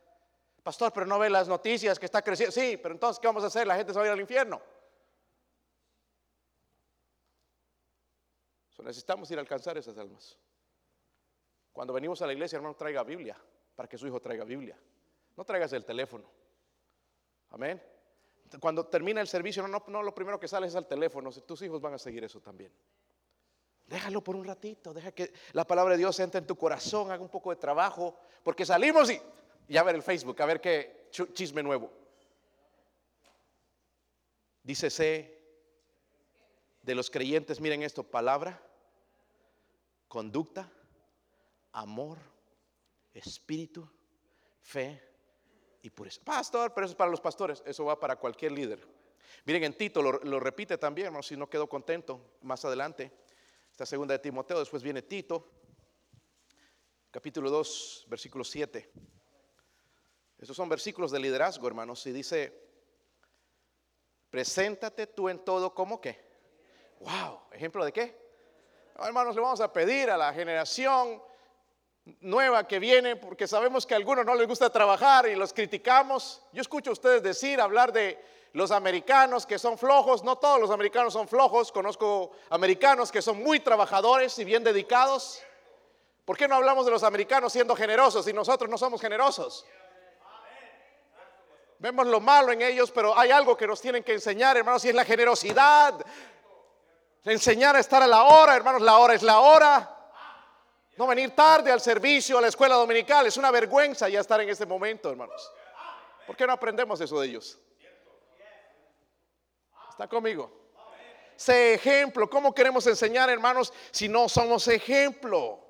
[0.62, 2.52] Pastor, pero no ve las noticias que está creciendo.
[2.52, 3.66] Sí, pero entonces, ¿qué vamos a hacer?
[3.66, 4.60] La gente se va a ir al infierno.
[8.82, 10.38] necesitamos ir a alcanzar esas almas.
[11.78, 13.36] Cuando venimos a la iglesia, hermano, traiga Biblia
[13.76, 14.76] para que su hijo traiga Biblia.
[15.36, 16.24] No traigas el teléfono.
[17.50, 17.80] Amén.
[18.58, 21.30] Cuando termina el servicio, no, no, lo primero que sale es al teléfono.
[21.30, 22.72] Tus hijos van a seguir eso también.
[23.86, 27.22] Déjalo por un ratito, deja que la palabra de Dios entre en tu corazón, haga
[27.22, 29.22] un poco de trabajo, porque salimos y,
[29.68, 31.92] ya ver el Facebook, a ver qué chisme nuevo.
[34.64, 35.32] Dícese
[36.82, 38.60] de los creyentes, miren esto, palabra,
[40.08, 40.72] conducta,
[41.72, 42.18] amor,
[43.12, 43.88] espíritu,
[44.60, 45.02] fe
[45.82, 46.20] y pureza.
[46.24, 48.86] Pastor, pero eso es para los pastores, eso va para cualquier líder.
[49.44, 53.12] Miren en Tito, lo, repite también, si no quedó contento más adelante.
[53.70, 55.48] Esta segunda de Timoteo, después viene Tito,
[57.10, 58.90] capítulo 2, versículo 7.
[60.38, 62.68] Estos son versículos de liderazgo, hermanos, y dice,
[64.30, 66.26] preséntate tú en todo como que.
[67.00, 68.28] Wow, ejemplo de qué?
[69.00, 71.22] hermanos, le vamos a pedir a la generación
[72.20, 76.42] nueva que viene, porque sabemos que a algunos no les gusta trabajar y los criticamos.
[76.52, 78.18] Yo escucho a ustedes decir, hablar de
[78.52, 83.42] los americanos que son flojos, no todos los americanos son flojos, conozco americanos que son
[83.42, 85.40] muy trabajadores y bien dedicados.
[86.24, 89.66] ¿Por qué no hablamos de los americanos siendo generosos y nosotros no somos generosos?
[91.78, 94.88] Vemos lo malo en ellos, pero hay algo que nos tienen que enseñar, hermanos, y
[94.88, 95.94] es la generosidad.
[97.24, 99.97] Enseñar a estar a la hora, hermanos, la hora es la hora.
[100.98, 104.48] No venir tarde al servicio, a la escuela dominical, es una vergüenza ya estar en
[104.48, 105.48] este momento, hermanos.
[106.26, 107.56] ¿Por qué no aprendemos eso de ellos?
[109.90, 110.50] ¿Está conmigo?
[111.36, 112.28] Sé ejemplo.
[112.28, 115.64] ¿Cómo queremos enseñar, hermanos, si no somos ejemplo?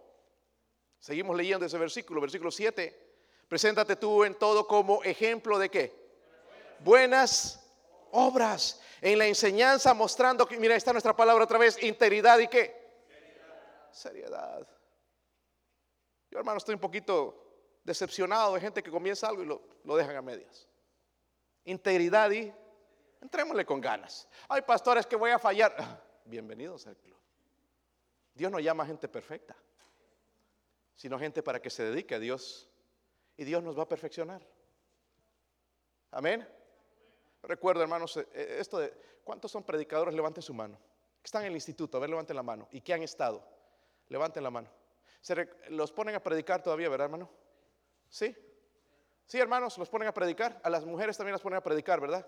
[0.98, 2.98] Seguimos leyendo ese versículo, versículo 7.
[3.48, 6.10] Preséntate tú en todo como ejemplo de qué?
[6.78, 7.70] Buenas
[8.12, 8.80] obras.
[9.02, 12.74] En la enseñanza mostrando que, mira, está nuestra palabra otra vez, integridad y qué?
[13.90, 14.66] Seriedad.
[16.30, 17.44] Yo, hermano, estoy un poquito
[17.84, 20.68] decepcionado de gente que comienza algo y lo, dejan a medias.
[21.64, 22.52] Integridad y
[23.20, 24.28] Entrémosle con ganas.
[24.48, 25.74] Ay, pastores, que voy a fallar.
[26.24, 27.18] Bienvenidos al club.
[28.34, 29.56] Dios no llama a gente perfecta,
[30.94, 32.68] sino gente para que se dedique a Dios.
[33.36, 34.46] Y Dios nos va a perfeccionar.
[36.10, 36.48] Amén.
[37.42, 38.92] Recuerdo, hermanos, eh, eh, esto de
[39.24, 40.78] cuántos son predicadores, levanten su mano.
[41.22, 42.68] Están en el instituto, a ver, levanten la mano.
[42.70, 43.44] ¿Y que han estado?
[44.08, 44.70] Levanten la mano.
[45.20, 47.30] Se los ponen a predicar todavía, ¿verdad, hermano?
[48.08, 48.36] Sí.
[49.26, 50.60] Sí, hermanos, los ponen a predicar.
[50.62, 52.26] A las mujeres también las ponen a predicar, ¿verdad?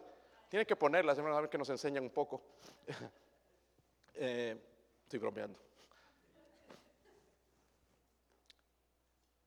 [0.49, 2.43] Tiene que ponerlas, hermanos, a ver que nos enseñan un poco.
[4.23, 4.55] Eh,
[5.05, 5.59] estoy bromeando.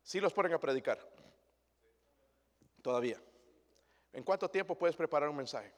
[0.02, 0.98] Sí los ponen a predicar.
[2.82, 3.22] Todavía.
[4.14, 5.72] ¿En cuánto tiempo puedes preparar un mensaje?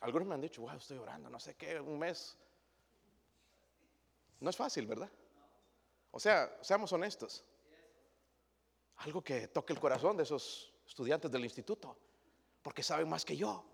[0.00, 2.36] Algunos me han dicho, wow, estoy orando, no sé qué, un mes.
[4.40, 5.10] No es fácil, ¿verdad?
[6.10, 7.44] O sea, seamos honestos.
[8.96, 11.96] Algo que toque el corazón de esos estudiantes del instituto,
[12.62, 13.64] porque saben más que yo.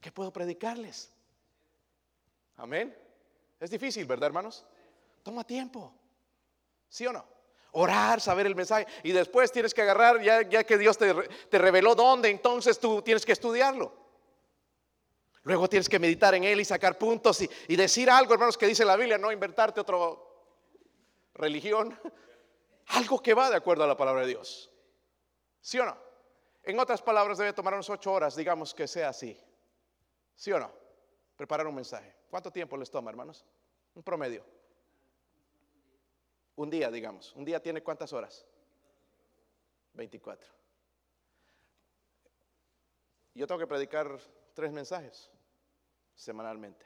[0.00, 1.12] ¿Qué puedo predicarles?
[2.56, 2.96] Amén.
[3.58, 4.64] Es difícil, ¿verdad, hermanos?
[5.22, 5.92] Toma tiempo.
[6.88, 7.24] ¿Sí o no?
[7.72, 8.86] Orar, saber el mensaje.
[9.02, 11.12] Y después tienes que agarrar, ya, que Dios te,
[11.48, 13.92] te reveló dónde, entonces tú tienes que estudiarlo.
[15.42, 18.66] Luego tienes que meditar en él y sacar puntos y, y decir algo, hermanos, que
[18.66, 19.96] dice la Biblia, no inventarte otra
[21.40, 21.98] religión.
[22.88, 24.70] Algo que va de acuerdo a la palabra de Dios.
[25.60, 25.96] ¿Sí o no?
[26.62, 29.38] En otras palabras, debe tomar unas ocho horas, digamos que sea así.
[30.34, 30.72] ¿Sí o no?
[31.36, 32.14] Preparar un mensaje.
[32.28, 33.44] ¿Cuánto tiempo les toma, hermanos?
[33.94, 34.44] Un promedio.
[36.56, 37.34] Un día, digamos.
[37.34, 38.46] ¿Un día tiene cuántas horas?
[39.94, 40.48] 24.
[43.34, 44.18] Yo tengo que predicar
[44.54, 45.30] tres mensajes
[46.14, 46.84] semanalmente.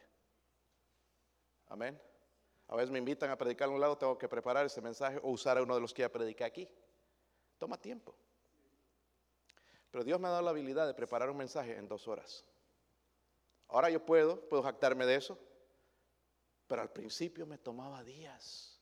[1.69, 2.01] Amén.
[2.69, 5.31] A veces me invitan a predicar a un lado, tengo que preparar ese mensaje o
[5.31, 6.69] usar a uno de los que ya prediqué aquí.
[7.59, 8.15] Toma tiempo.
[9.91, 12.45] Pero Dios me ha dado la habilidad de preparar un mensaje en dos horas.
[13.69, 15.39] Ahora yo puedo, puedo jactarme de eso,
[16.67, 18.81] pero al principio me tomaba días.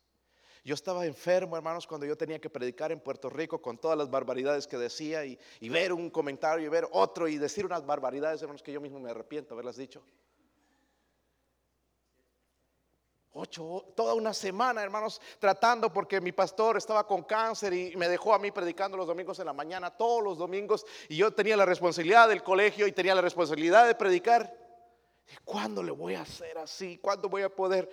[0.64, 4.08] Yo estaba enfermo, hermanos, cuando yo tenía que predicar en Puerto Rico con todas las
[4.08, 8.40] barbaridades que decía y, y ver un comentario y ver otro y decir unas barbaridades,
[8.40, 10.04] hermanos, que yo mismo me arrepiento haberlas dicho.
[13.34, 18.34] Ocho, toda una semana, hermanos, tratando porque mi pastor estaba con cáncer y me dejó
[18.34, 21.64] a mí predicando los domingos en la mañana, todos los domingos, y yo tenía la
[21.64, 24.54] responsabilidad del colegio y tenía la responsabilidad de predicar.
[25.44, 26.98] ¿Cuándo le voy a hacer así?
[26.98, 27.90] ¿Cuándo voy a poder?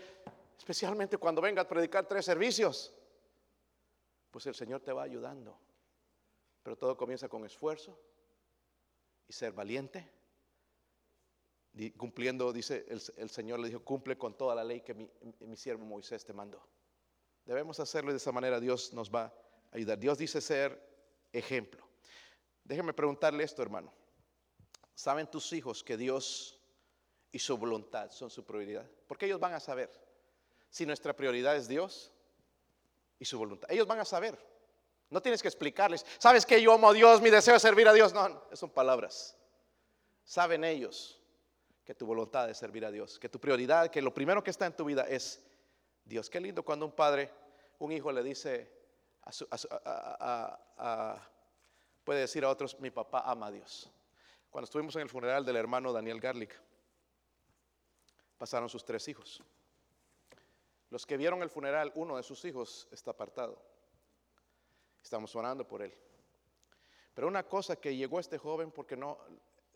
[0.58, 2.94] Especialmente cuando venga a predicar tres servicios.
[4.32, 5.58] Pues el Señor te va ayudando.
[6.64, 7.98] Pero todo comienza con esfuerzo
[9.26, 10.19] y ser valiente
[11.98, 16.26] cumpliendo, dice el, Señor, le dijo, cumple con toda la ley que mi, siervo Moisés
[16.26, 16.62] te mandó.
[17.46, 19.34] Debemos hacerlo de esa manera, Dios nos va a
[19.72, 19.98] ayudar.
[19.98, 20.80] Dios dice ser
[21.32, 21.88] ejemplo.
[22.64, 23.94] Déjeme preguntarle esto, hermano.
[24.94, 26.60] ¿Saben tus hijos que Dios
[27.32, 28.90] y su voluntad son su prioridad?
[29.08, 29.90] Porque ellos van a saber
[30.70, 32.12] si nuestra prioridad es Dios
[33.18, 33.72] y su voluntad.
[33.72, 34.38] Ellos van a saber.
[35.10, 36.06] No tienes que explicarles.
[36.20, 37.22] ¿Sabes que yo amo a Dios?
[37.22, 38.14] Mi deseo es servir a Dios.
[38.14, 39.36] No, son palabras.
[40.24, 41.19] Saben ellos
[41.90, 44.68] que tu voluntad es servir a Dios, que tu prioridad, que lo primero que está
[44.68, 45.44] en tu vida es
[46.06, 46.30] Dios.
[46.30, 47.32] Qué lindo cuando un padre,
[47.80, 48.72] un hijo le dice,
[49.24, 50.60] a
[52.04, 53.90] puede decir a otros, mi papá ama a Dios.
[54.52, 56.62] Cuando estuvimos en el funeral del hermano Daniel Garlic,
[58.38, 59.42] pasaron sus tres hijos.
[60.92, 63.60] Los que vieron el funeral, uno de sus hijos está apartado.
[65.02, 65.98] Estamos orando por él.
[67.16, 69.18] Pero una cosa que llegó este joven porque no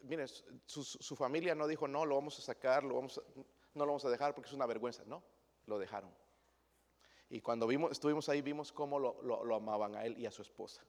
[0.04, 3.22] mire, su, familia no dijo, no, lo vamos a sacar, lo vamos
[3.74, 5.04] no lo vamos a dejar porque es una vergüenza.
[5.06, 5.24] No,
[5.66, 6.14] lo dejaron.
[7.30, 10.84] Y cuando vimos, estuvimos ahí, vimos cómo lo, amaban a él y a su esposa.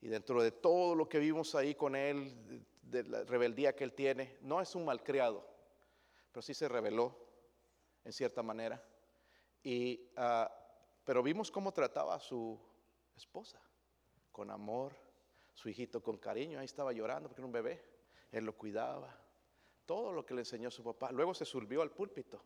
[0.00, 3.92] Y dentro de todo lo que vimos ahí con él, de la rebeldía que él
[3.92, 5.46] tiene, no es un malcriado,
[6.32, 7.16] pero sí se rebeló
[8.04, 8.82] en cierta manera.
[9.62, 10.50] Y, ah,
[11.04, 12.58] pero vimos cómo trataba a su
[13.16, 13.60] esposa,
[14.32, 14.94] con amor,
[15.60, 17.84] su hijito con cariño, ahí estaba llorando porque era un bebé,
[18.32, 19.14] él lo cuidaba,
[19.84, 21.12] todo lo que le enseñó su papá.
[21.12, 22.42] Luego se subió al púlpito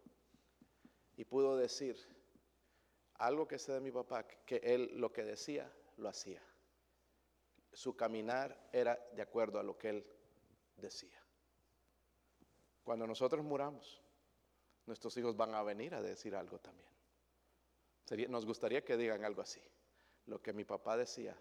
[1.16, 1.96] y pudo decir
[3.14, 6.42] algo que sé de mi papá, que él lo que decía, lo hacía.
[7.72, 10.06] Su caminar era de acuerdo a lo que él
[10.74, 11.22] decía.
[12.82, 14.02] Cuando nosotros muramos,
[14.86, 16.90] nuestros hijos van a venir a decir algo también.
[18.28, 19.62] nos gustaría que digan algo así.
[20.26, 21.38] Lo que mi papá decía,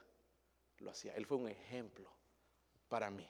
[0.80, 1.16] lo hacía.
[1.16, 2.10] Él fue un ejemplo
[2.88, 3.30] para mí.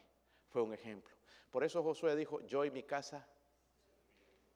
[0.50, 1.16] Fue un ejemplo.
[1.52, 3.28] Por eso Josué dijo, yo y mi casa,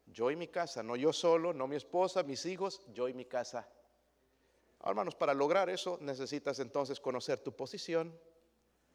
[0.06, 3.26] yo y mi casa, no yo solo, no mi esposa, mis hijos, yo y mi
[3.26, 3.68] casa.
[4.84, 8.18] hermanos, para lograr eso necesitas entonces conocer tu posición,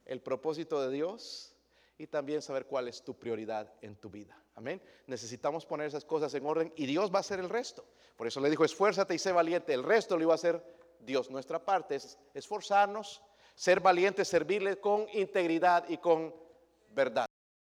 [0.05, 1.55] el propósito de Dios
[1.98, 4.36] y también saber cuál es tu prioridad en tu vida.
[4.55, 4.82] Amén.
[5.06, 7.85] Necesitamos poner esas cosas en orden y Dios va a hacer el resto.
[8.16, 9.73] Por eso le dijo, esfuérzate y sé valiente.
[9.73, 10.62] El resto lo iba a hacer
[11.01, 11.31] Dios.
[11.31, 13.23] Nuestra parte es esforzarnos
[13.54, 16.34] ser valiente, servirle con integridad y con
[16.90, 17.26] verdad.